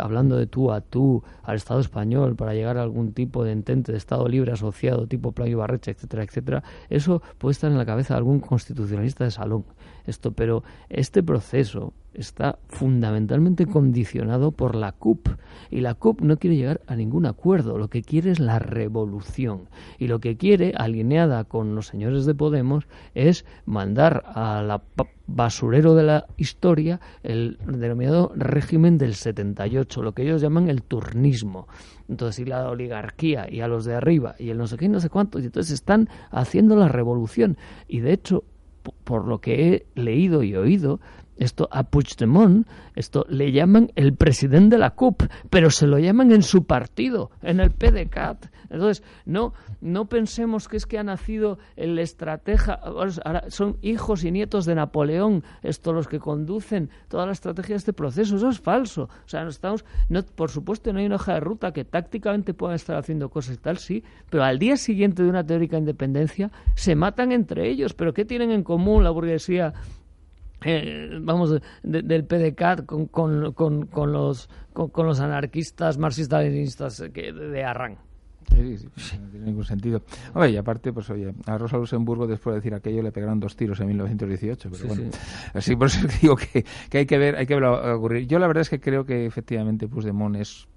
[0.00, 3.92] hablando de tú a tú al Estado español para llegar a algún tipo de entente
[3.92, 6.62] de Estado libre asociado, tipo Plan Ibarreche, etcétera, etcétera.
[6.90, 9.64] Eso puede estar en la cabeza de algún constitucionalista de salón.
[10.06, 15.28] Esto, pero este proceso está fundamentalmente condicionado por la CUP
[15.70, 19.68] y la CUP no quiere llegar a ningún acuerdo, lo que quiere es la revolución
[19.98, 24.82] y lo que quiere, alineada con los señores de Podemos, es mandar a la
[25.26, 31.66] basurero de la historia el denominado régimen del 78, lo que ellos llaman el turnismo.
[32.08, 35.00] Entonces, y la oligarquía y a los de arriba y el no sé qué no
[35.00, 37.56] sé cuánto, y entonces están haciendo la revolución
[37.88, 38.44] y de hecho
[39.04, 41.00] por lo que he leído y oído,
[41.36, 46.32] esto a Puigdemont, esto le llaman el presidente de la CUP, pero se lo llaman
[46.32, 48.46] en su partido, en el PDCAT.
[48.70, 54.32] Entonces, no, no pensemos que es que ha nacido el estratega, ahora son hijos y
[54.32, 58.36] nietos de Napoleón, estos los que conducen toda la estrategia de este proceso.
[58.36, 59.04] Eso es falso.
[59.04, 62.54] O sea, no estamos, no, por supuesto, no hay una hoja de ruta que tácticamente
[62.54, 66.50] puedan estar haciendo cosas y tal, sí, pero al día siguiente de una teórica independencia
[66.74, 67.94] se matan entre ellos.
[67.94, 69.72] ¿Pero qué tienen en común la burguesía
[70.64, 77.32] eh, vamos, de- del PDCAT con, con, con, con los, con, los anarquistas marxistas-leninistas que-
[77.32, 77.96] de, de Arran.
[78.54, 80.02] Sí, sí, sí, no tiene ningún sentido.
[80.34, 83.56] Oye, y aparte, pues oye, a Rosa Luxemburgo después de decir aquello le pegaron dos
[83.56, 85.12] tiros en 1918, pero Sí, bueno.
[85.12, 85.18] sí.
[85.54, 88.26] Así por eso digo que, que hay que ver, hay que verlo ocurrir.
[88.26, 90.68] Yo la verdad es que creo que efectivamente Puigdemont es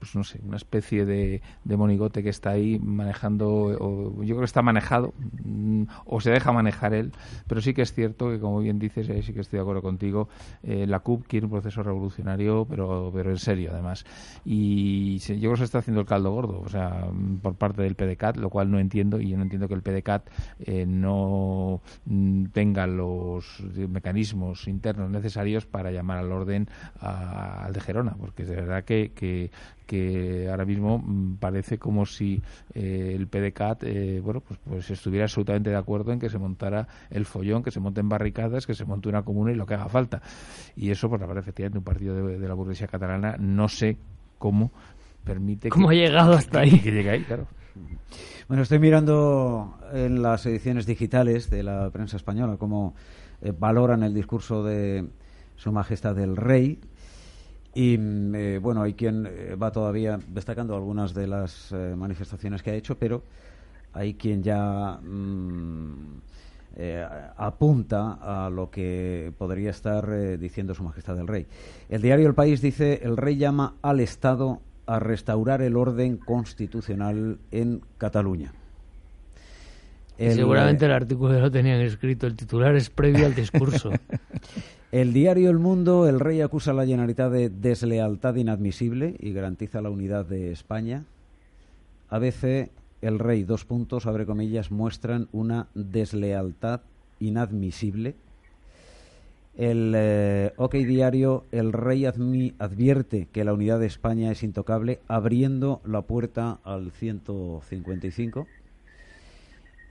[0.00, 3.48] pues no sé, una especie de, monigote que está ahí manejando,
[3.78, 7.12] o yo creo que está manejado, mm, o se deja manejar él,
[7.46, 9.62] pero sí que es cierto que, como bien dices, y ahí sí que estoy de
[9.62, 10.28] acuerdo contigo,
[10.62, 14.04] eh, la CUP quiere un proceso revolucionario, pero, pero en serio, además.
[14.44, 17.54] Y se- yo creo que se está haciendo el caldo gordo, o sea, mm, por
[17.56, 20.28] parte del PDCAT, lo cual no entiendo, y yo no entiendo que el PDCAT
[20.60, 26.68] eh, no mm, tenga los mecanismos internos necesarios para llamar al orden
[27.00, 29.12] al de Gerona, porque de verdad que,
[29.90, 32.40] que ahora mismo mm, parece como si
[32.74, 36.86] eh, el PDCAT eh, bueno, pues, pues estuviera absolutamente de acuerdo en que se montara
[37.10, 39.88] el follón, que se monten barricadas, que se monte una comuna y lo que haga
[39.88, 40.22] falta.
[40.76, 43.96] Y eso, pues la verdad, efectivamente, un partido de, de la burguesía catalana, no sé
[44.38, 44.70] cómo
[45.24, 46.78] permite ¿Cómo que, ha llegado hasta ahí?
[46.78, 47.48] que llegue ahí, claro.
[48.46, 52.94] Bueno, estoy mirando en las ediciones digitales de la prensa española cómo
[53.42, 55.08] eh, valoran el discurso de
[55.56, 56.78] Su Majestad el Rey.
[57.74, 62.62] Y mm, eh, bueno, hay quien eh, va todavía destacando algunas de las eh, manifestaciones
[62.62, 63.22] que ha hecho, pero
[63.92, 66.20] hay quien ya mm,
[67.36, 71.46] apunta a lo que podría estar diciendo Su Majestad el Rey.
[71.88, 77.38] El diario El País dice: el Rey llama al Estado a restaurar el orden constitucional
[77.50, 78.52] en Cataluña.
[80.28, 83.90] El- seguramente el artículo ya lo tenían escrito, el titular es previo al discurso.
[84.92, 89.80] El diario El Mundo, el rey acusa a la Generalitat de deslealtad inadmisible y garantiza
[89.80, 91.04] la unidad de España.
[92.08, 96.80] ABC, el rey, dos puntos, abre comillas, muestran una deslealtad
[97.20, 98.16] inadmisible.
[99.56, 105.80] El eh, OK Diario, el rey advierte que la unidad de España es intocable, abriendo
[105.84, 108.48] la puerta al 155.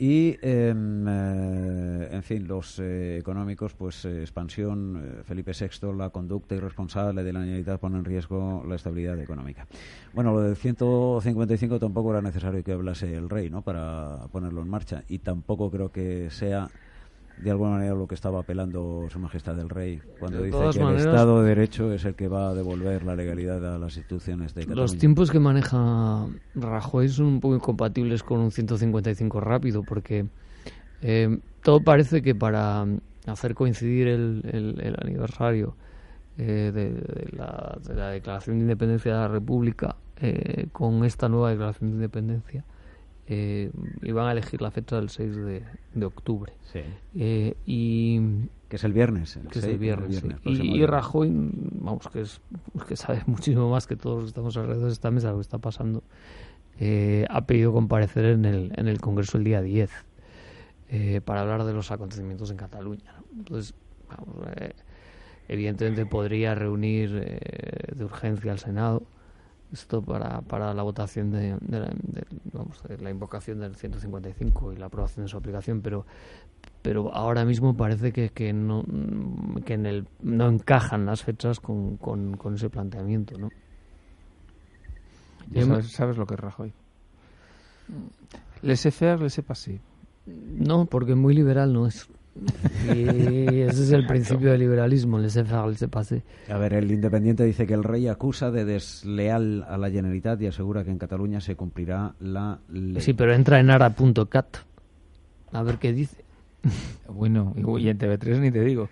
[0.02, 6.10] Y, em, eh, en fin, los eh, económicos, pues eh, expansión, eh, Felipe VI, la
[6.10, 9.68] conducta irresponsable de la Generalitat pone en riesgo la estabilidad económica.
[10.14, 14.70] Bueno, lo del 155 tampoco era necesario que hablase el rey, ¿no?, para ponerlo en
[14.70, 15.04] marcha.
[15.10, 16.70] Y tampoco creo que sea,
[17.40, 20.80] de alguna manera, lo que estaba apelando Su Majestad el Rey cuando De dice que
[20.84, 23.96] maneras- el Estado de Derecho es el que va a devolver la legalidad a las
[23.96, 24.82] instituciones de Cataluña.
[24.82, 30.26] Los tiempos que maneja Rajoy son un poco incompatibles con un 155 rápido, porque
[31.02, 32.86] eh, todo parece que para
[33.26, 35.76] hacer coincidir el, el- el aniversario
[36.38, 41.30] eh, de, de la, de la Declaración de Independencia de la República eh, con esta
[41.30, 42.64] nueva Declaración de Independencia,
[43.32, 43.72] eh,
[44.02, 45.64] iban a elegir la fecha del 6 de,
[45.94, 46.52] de octubre.
[46.74, 46.80] Sí.
[47.16, 48.20] Eh, y
[48.68, 49.36] Que es el viernes.
[49.36, 50.28] el que es seis, el viernes, sí.
[50.28, 50.86] próximo y.
[50.86, 52.42] Rajoy vamos que es
[52.88, 55.42] que sabe muchísimo más que todos los que estamos alrededor de esta mesa lo que
[55.42, 56.04] está pasando
[56.80, 59.92] eh, ha pedido comparecer en el, en el Congreso el día 10
[60.90, 63.40] eh, para hablar de los acontecimientos en Cataluña ¿no?
[63.40, 63.76] entonces
[64.08, 64.74] vamos, eh,
[65.48, 69.04] evidentemente podría reunir de urgencia al Senado
[69.72, 74.74] esto para, para la votación de, de la, de- vamos, de la invocación del 155
[74.74, 76.06] y la aprobación de su aplicación, pero
[76.82, 78.84] pero ahora mismo parece que, que no
[79.66, 83.52] que en el no encajan las fechas con, con, con ese planteamiento, ¿no?
[85.52, 86.74] Ya me- sabes, sabes lo que es Rajoy.
[88.62, 89.80] Laissez faire, laissez passer.
[90.26, 92.08] No, porque muy liberal no es.
[92.94, 95.20] Y ese es el principio del liberalismo,
[95.92, 96.24] passer.
[96.50, 100.48] A ver, el Independiente dice que el rey acusa de desleal a la Generalitat y
[100.48, 103.02] asegura que en Cataluña se cumplirá la ley.
[103.02, 104.58] Sí, pero entra en ara.cat.
[105.52, 106.24] A ver qué dice.
[107.08, 108.90] Bueno, y y en TV3 ni te digo.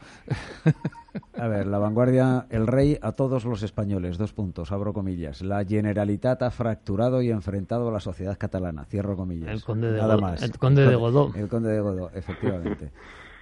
[1.38, 5.42] A ver, la vanguardia, el rey a todos los españoles, dos puntos, abro comillas.
[5.42, 9.50] La Generalitat ha fracturado y enfrentado a la sociedad catalana, cierro comillas.
[9.50, 10.42] El conde de Nada Godó- más.
[10.44, 11.32] el conde de Godó.
[11.36, 12.92] El conde de Godó, efectivamente.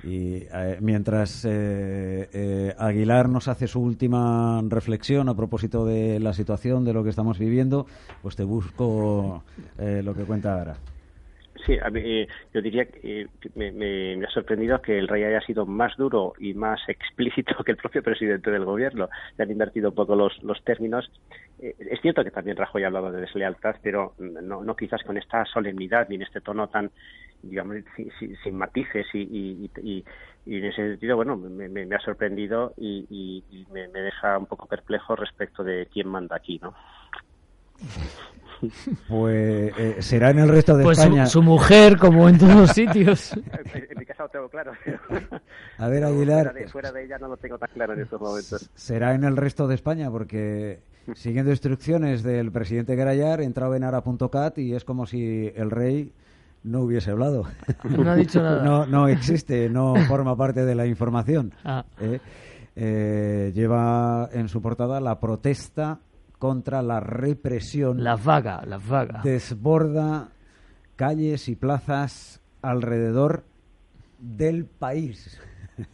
[0.05, 6.33] Y eh, mientras eh, eh, Aguilar nos hace su última reflexión a propósito de la
[6.33, 7.87] situación, de lo que estamos viviendo,
[8.21, 9.43] pues te busco
[9.79, 10.75] eh, lo que cuenta ahora.
[11.65, 14.99] Sí, a mí, eh, yo diría que eh, que me, me- me ha sorprendido que
[14.99, 19.09] el rey haya sido más duro y más explícito que el propio presidente del gobierno.
[19.37, 21.09] Le han invertido un poco los, los términos.
[21.57, 25.45] Es cierto que también Rajoy ha hablado de deslealtad, pero no, no quizás con esta
[25.45, 26.91] solemnidad ni en este tono tan,
[27.41, 30.05] digamos, sin, sin- matices y, y, y-
[30.45, 33.99] y en ese sentido, bueno, me, me- me ha sorprendido y, y- y me, me
[34.01, 36.73] deja un poco perplejo respecto de quién manda aquí, ¿no?
[39.07, 41.25] Pues eh, será en el resto de Pues su, España.
[41.25, 43.33] su mujer, como en todos los sitios.
[43.73, 44.71] En mi casa lo tengo claro.
[45.77, 46.43] A ver, Pero Aguilar.
[46.45, 48.69] Fuera de, fuera de ella no lo tengo tan claro en estos momentos.
[48.75, 50.79] Será en el resto de España, porque
[51.13, 56.13] siguiendo instrucciones del presidente Garayar, entraba en ara.cat y es como si el rey
[56.65, 57.45] no hubiese hablado.
[57.89, 58.63] No ha dicho nada.
[58.63, 61.53] No, no existe, no forma parte de la información.
[61.63, 61.85] Ah.
[61.99, 62.19] ¿eh?
[62.75, 65.99] Eh, lleva en su portada la protesta
[66.39, 68.03] contra la represión.
[68.03, 69.21] La vaga, la vaga.
[69.23, 70.29] Desborda
[70.95, 73.43] calles y plazas alrededor
[74.19, 75.39] del país.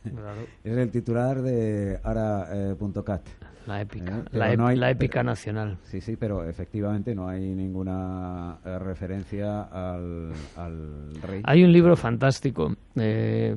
[0.03, 0.41] Claro.
[0.63, 3.22] Es el titular de ara.cat.
[3.68, 5.78] La épica, Eh, la, no hay- la épica pero- nacional.
[5.84, 11.41] Sí, sí, pero efectivamente no hay ninguna eh, referencia al, al rey.
[11.45, 13.53] Hay un libro fantástico, eh,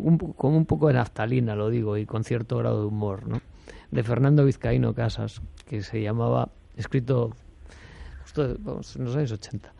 [0.00, 3.40] un con un poco de naftalina, lo digo, y con cierto grado de humor, ¿no?
[3.90, 7.30] de Fernando Vizcaíno Casas, que se llamaba, escrito
[8.22, 9.72] justo vamos, en los años 80,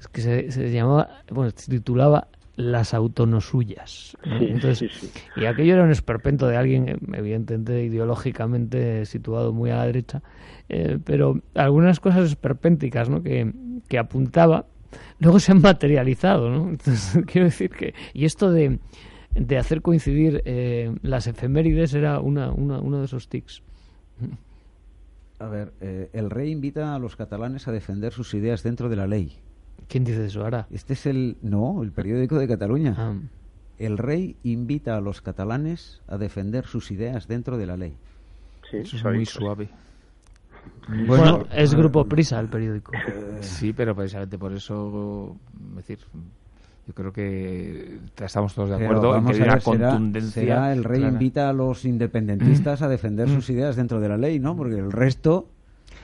[0.00, 2.28] es que se, se llamaba, bueno, se titulaba
[2.60, 4.16] Las autonosuyas.
[4.24, 4.38] ¿no?
[4.38, 5.20] Sí, Entonces, sí, sí.
[5.36, 10.22] Y aquello era un esperpento de alguien, evidentemente ideológicamente situado muy a la derecha,
[10.68, 13.22] eh, pero algunas cosas esperpénticas ¿no?
[13.22, 13.52] que,
[13.88, 14.66] que apuntaba
[15.18, 16.50] luego se han materializado.
[16.50, 16.70] ¿no?
[16.70, 17.94] Entonces, quiero decir que.
[18.12, 18.78] Y esto de,
[19.34, 23.62] de hacer coincidir eh, las efemérides era una, una, uno de esos tics.
[25.38, 28.96] A ver, eh, el rey invita a los catalanes a defender sus ideas dentro de
[28.96, 29.38] la ley.
[29.88, 30.66] ¿Quién dice eso ahora?
[30.70, 31.36] Este es el...
[31.42, 32.94] No, el periódico de Cataluña.
[32.96, 33.14] Ah,
[33.78, 37.94] El rey invita a los catalanes a defender sus ideas dentro de la ley.
[38.70, 39.68] Sí, Eso es muy suave.
[41.06, 42.92] bueno, es Grupo Prisa el periódico.
[43.40, 45.36] Sí, pero precisamente por eso,
[45.70, 45.98] es decir,
[46.86, 50.42] yo creo que estamos todos de acuerdo en que hay una contundencia.
[50.42, 51.12] será el rey clara.
[51.12, 54.56] invita a los independentistas a defender sus ideas dentro de la ley, ¿no?
[54.56, 55.48] Porque el resto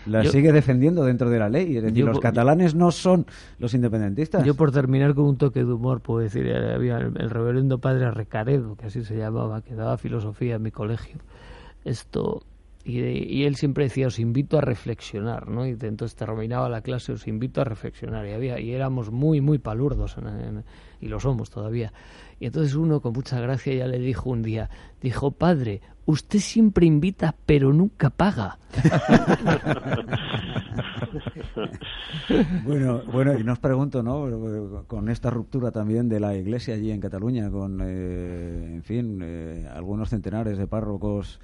[0.07, 1.77] Yo- sigue defendiendo dentro de la ley.
[1.77, 3.27] Es decir, Yo- los catalanes no son
[3.59, 4.45] los independentistas.
[4.45, 7.79] Yo por terminar con un toque de humor puedo decir, eh, había el, el reverendo
[7.79, 11.19] padre Recaredo, que así se llamaba, que daba filosofía en mi colegio.
[11.85, 12.43] Esto
[12.85, 15.67] y, y él siempre decía, os invito a reflexionar, ¿no?
[15.67, 18.27] Y entonces terminaba la clase, os invito a reflexionar.
[18.29, 20.65] Y había y éramos muy, muy palurdos, en- en-
[21.01, 21.93] y lo somos todavía.
[22.39, 24.69] Y entonces uno con mucha gracia ya le dijo un día,
[25.01, 28.59] dijo, padre, usted siempre invita, pero nunca paga.
[32.65, 34.85] Bueno, bueno, y nos pregunto, ¿no?
[34.87, 39.69] Con esta ruptura también de la iglesia allí en Cataluña, con, eh, en fin, eh,
[39.73, 41.41] algunos centenares de párrocos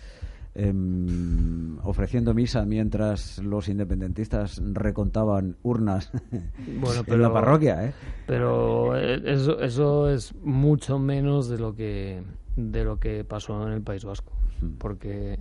[0.55, 6.11] em, ofreciendo misa mientras los independentistas recontaban urnas
[6.81, 7.93] Bueno, en pero- la parroquia, ¿eh?
[8.27, 12.23] Pero eh, eso, eso es mucho menos de lo que
[12.57, 14.33] de lo que pasó en el País Vasco,
[14.79, 15.39] porque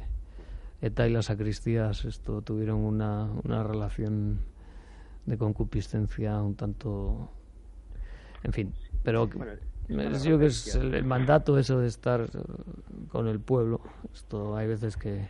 [0.82, 4.40] ETA y las sacristías esto tuvieron una, una relación
[5.26, 7.30] de concupiscencia un tanto,
[8.44, 9.52] en fin, pero Bueno,
[9.88, 13.82] yo que es el, el mandato eso de estar eh, con el pueblo,
[14.14, 15.30] esto hay veces que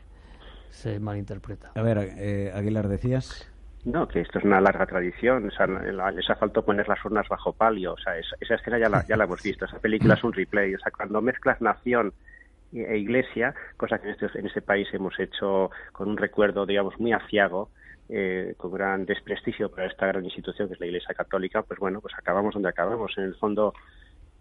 [0.70, 1.72] se malinterpreta.
[1.76, 3.48] A ver, eh, Aguilar, decías.
[3.84, 5.48] No, que esto es una larga tradición.
[5.48, 7.94] O sea, la- les ha faltado poner las urnas bajo palio.
[7.94, 9.66] O sea, esa, esa escena ya la, ya la hemos visto.
[9.66, 10.76] Esa película es un replay.
[10.76, 12.14] O sea, cuando mezclas nación
[12.72, 16.66] e e iglesia, cosa que en este, en este país hemos hecho con un recuerdo,
[16.66, 17.70] digamos, muy aciago,
[18.08, 22.00] eh, con gran desprestigio para esta gran institución que es la Iglesia Católica, pues bueno,
[22.02, 23.12] pues acabamos donde acabamos.
[23.18, 23.74] En el fondo,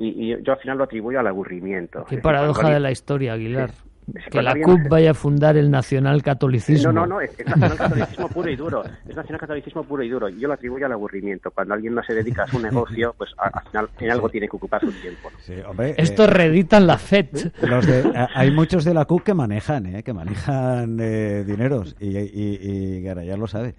[0.01, 2.05] y, y yo al final lo atribuyo al aburrimiento.
[2.09, 3.70] Qué paradoja de la historia, Aguilar.
[3.70, 6.90] Sí, Que la CUP vaya a fundar el nacional catolicismo.
[6.90, 8.82] No, no, no, es, es nacionalcatolicismo puro y duro.
[9.09, 10.28] Es nacionalcatolicismo puro y duro.
[10.28, 11.53] Y yo lo atribuyo al aburrimiento.
[11.53, 14.48] Cuando alguien no se dedica a su negocio, pues a- al final en algo tiene
[14.48, 15.30] que ocupar su tiempo.
[15.30, 15.38] ¿no?
[15.38, 17.53] Sí, hombre, Esto eh, reeditan la FED.
[17.62, 20.03] los de- a- hay muchos de la CUP que manejan, ¿eh?
[20.03, 23.76] Que manejan eh, dineros y, y, y Garayar lo sabe.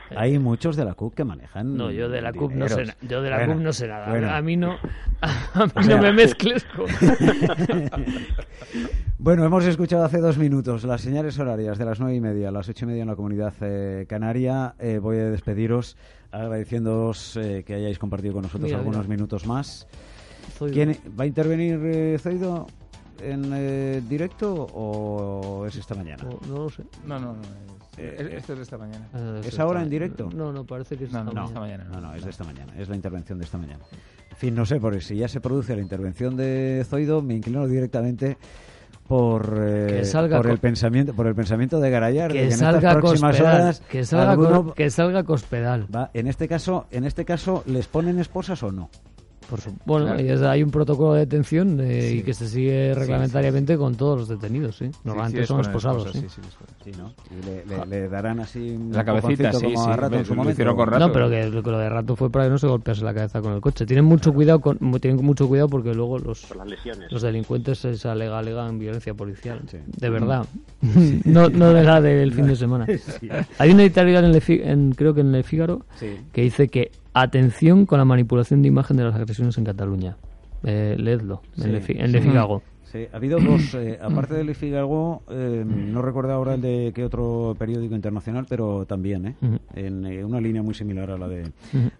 [0.16, 3.22] Hay muchos de la CUP que manejan No, yo de la CUP no sé, yo
[3.22, 4.08] de la Bueno, CUP no sé nada.
[4.10, 4.30] bueno.
[4.30, 4.76] A mí no,
[5.20, 6.86] a mí O sea- no me mezcles con...
[9.18, 12.52] Bueno, hemos escuchado hace dos minutos las señales horarias de las nueve y media a
[12.52, 14.74] las ocho y media en la comunidad eh, canaria.
[14.78, 15.96] Eh, voy a despediros
[16.30, 19.16] agradeciéndoos eh, que hayáis compartido con nosotros Mira, algunos mira.
[19.16, 19.86] minutos más.
[20.58, 20.74] Zoido.
[20.74, 22.66] ¿Quién va a intervenir, eh, Zoido?
[23.22, 26.24] en eh, directo o es esta mañana?
[26.48, 26.82] No lo sé.
[27.06, 27.38] No, no, no.
[27.96, 29.08] Es- Eh, es- esto es de esta mañana.
[29.14, 30.28] Ah, ¿Es ahora en directo?
[30.34, 31.46] No, no, parece que es No, esta no, mañana.
[31.48, 31.84] esta mañana.
[31.92, 33.84] No, no, es de esta mañana, es la intervención de esta mañana.
[34.30, 37.66] En fin, no sé, porque si ya se produce la intervención de Zoido, me inclino
[37.66, 38.36] directamente
[39.06, 42.52] por, eh, Que salga por el pensamiento por el pensamiento de Garayar de Que en
[42.52, 43.60] estas salga próximas Cospedal.
[43.62, 45.86] horas Que salga, alguno que salga Cospedal.
[45.94, 48.88] va en este caso en este caso les ponen esposas o no
[49.54, 50.50] Por su- bueno, Claro.
[50.50, 54.76] hay un protocolo de detención eh, y que se sigue reglamentariamente con todos los detenidos,
[54.78, 54.90] sí.
[55.04, 56.28] Normalmente sí, son esposados, esposas, sí.
[56.28, 56.48] sí,
[56.84, 59.90] sí, sí no y le, le- le darán así un La cabecita, sí, como sí,
[59.90, 61.06] a rato en su momento con rato.
[61.06, 63.40] No, pero que lo lo de rato fue para que no se golpease la cabeza
[63.40, 63.86] con el coche.
[63.86, 67.12] Tienen mucho cuidado con, tienen mucho cuidado porque luego los, Por las lesiones.
[67.12, 69.60] los delincuentes se alega, alegan violencia policial.
[69.70, 69.78] Sí.
[69.86, 70.46] De verdad.
[71.24, 72.86] no, no de la del fin de semana.
[73.58, 76.16] Hay una editorial en, en- creo que en Le Figaro Sí.
[76.32, 80.16] que dice que atención con la manipulación de imagen de las agresiones en Cataluña.
[80.64, 82.22] Eh, leedlo Sí, en.
[82.22, 82.62] Figaro.
[82.94, 87.04] Sí, ha habido dos, eh, aparte del Figaro, eh, no recuerdo ahora el de qué
[87.04, 89.34] otro periódico internacional, pero también, ¿eh?
[89.74, 91.50] En eh, una línea muy similar a la, de,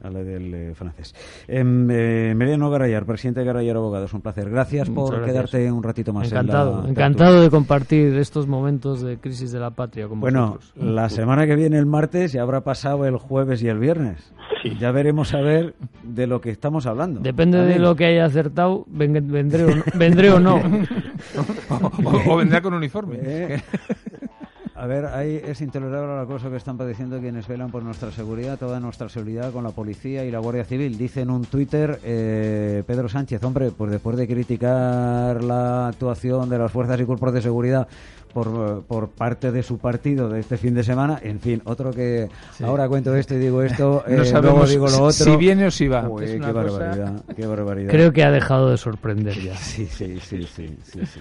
[0.04, 1.12] a la del eh, francés.
[1.48, 4.48] Em, eh, Meriano Garayar, presidente de Garayar Abogados, un placer.
[4.48, 5.32] Gracias por gracias.
[5.32, 9.58] quedarte un ratito más en Encantado, la encantado de compartir estos momentos de crisis de
[9.58, 10.72] la patria con Bueno, vosotros.
[10.76, 14.32] la semana que viene, el martes, ya habrá pasado el jueves y el viernes.
[14.80, 15.74] Ya veremos a ver
[16.04, 17.20] de lo que estamos hablando.
[17.20, 17.72] Depende ¿Vale?
[17.74, 19.82] de lo que haya acertado, ven- vendré o no.
[19.98, 20.58] Vendré o no.
[22.26, 23.18] O, vendrá con uniforme.
[23.22, 23.62] Eh,
[24.76, 28.58] A ver, ahí es intolerable la cosa que están padeciendo quienes velan por nuestra seguridad,
[28.58, 30.98] toda nuestra seguridad con la policía y la Guardia Civil.
[30.98, 36.58] Dice en un Twitter eh, Pedro Sánchez, hombre, pues después de criticar la actuación de
[36.58, 37.86] las fuerzas y cuerpos de seguridad
[38.34, 42.28] por, por parte de su partido de este fin de semana, en fin, otro que
[42.62, 45.12] ahora cuento esto y digo esto, No eh, sabemos luego digo lo otro.
[45.12, 46.06] si viene o si va.
[46.08, 47.90] Uy, qué cosa- barbaridad, qué barbaridad.
[47.90, 49.56] Creo que ha dejado de sorprender ya.
[49.74, 51.20] Sí, sí, sí, sí, sí, sí.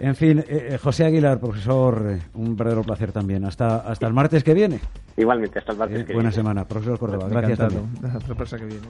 [0.00, 2.02] En fin, eh, eh, José Aguilar, profesor,
[2.34, 3.44] un verdadero placer también.
[3.44, 4.80] Hasta, hasta el martes que viene.
[5.16, 6.40] Igualmente, hasta el martes Eh, que buena viene.
[6.42, 7.26] semana, profesor Córdoba.
[7.28, 7.82] Gracias Encantado.
[8.00, 8.14] también.
[8.20, 8.86] La sorpresa que viene.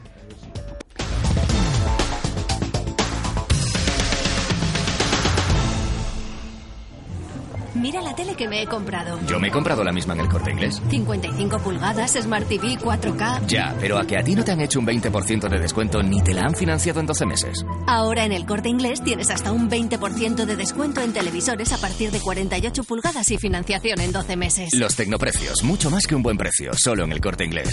[7.74, 9.18] Mira la tele que me he comprado.
[9.26, 10.80] Yo me he comprado la misma en el corte inglés.
[10.90, 13.46] 55 pulgadas, Smart TV, 4K.
[13.46, 16.20] Ya, pero a que a ti no te han hecho un 20% de descuento ni
[16.22, 17.64] te la han financiado en 12 meses.
[17.86, 22.10] Ahora en el corte inglés tienes hasta un 20% de descuento en televisores a partir
[22.10, 24.70] de 48 pulgadas y financiación en 12 meses.
[24.74, 27.70] Los tecnoprecios, mucho más que un buen precio, solo en el corte inglés.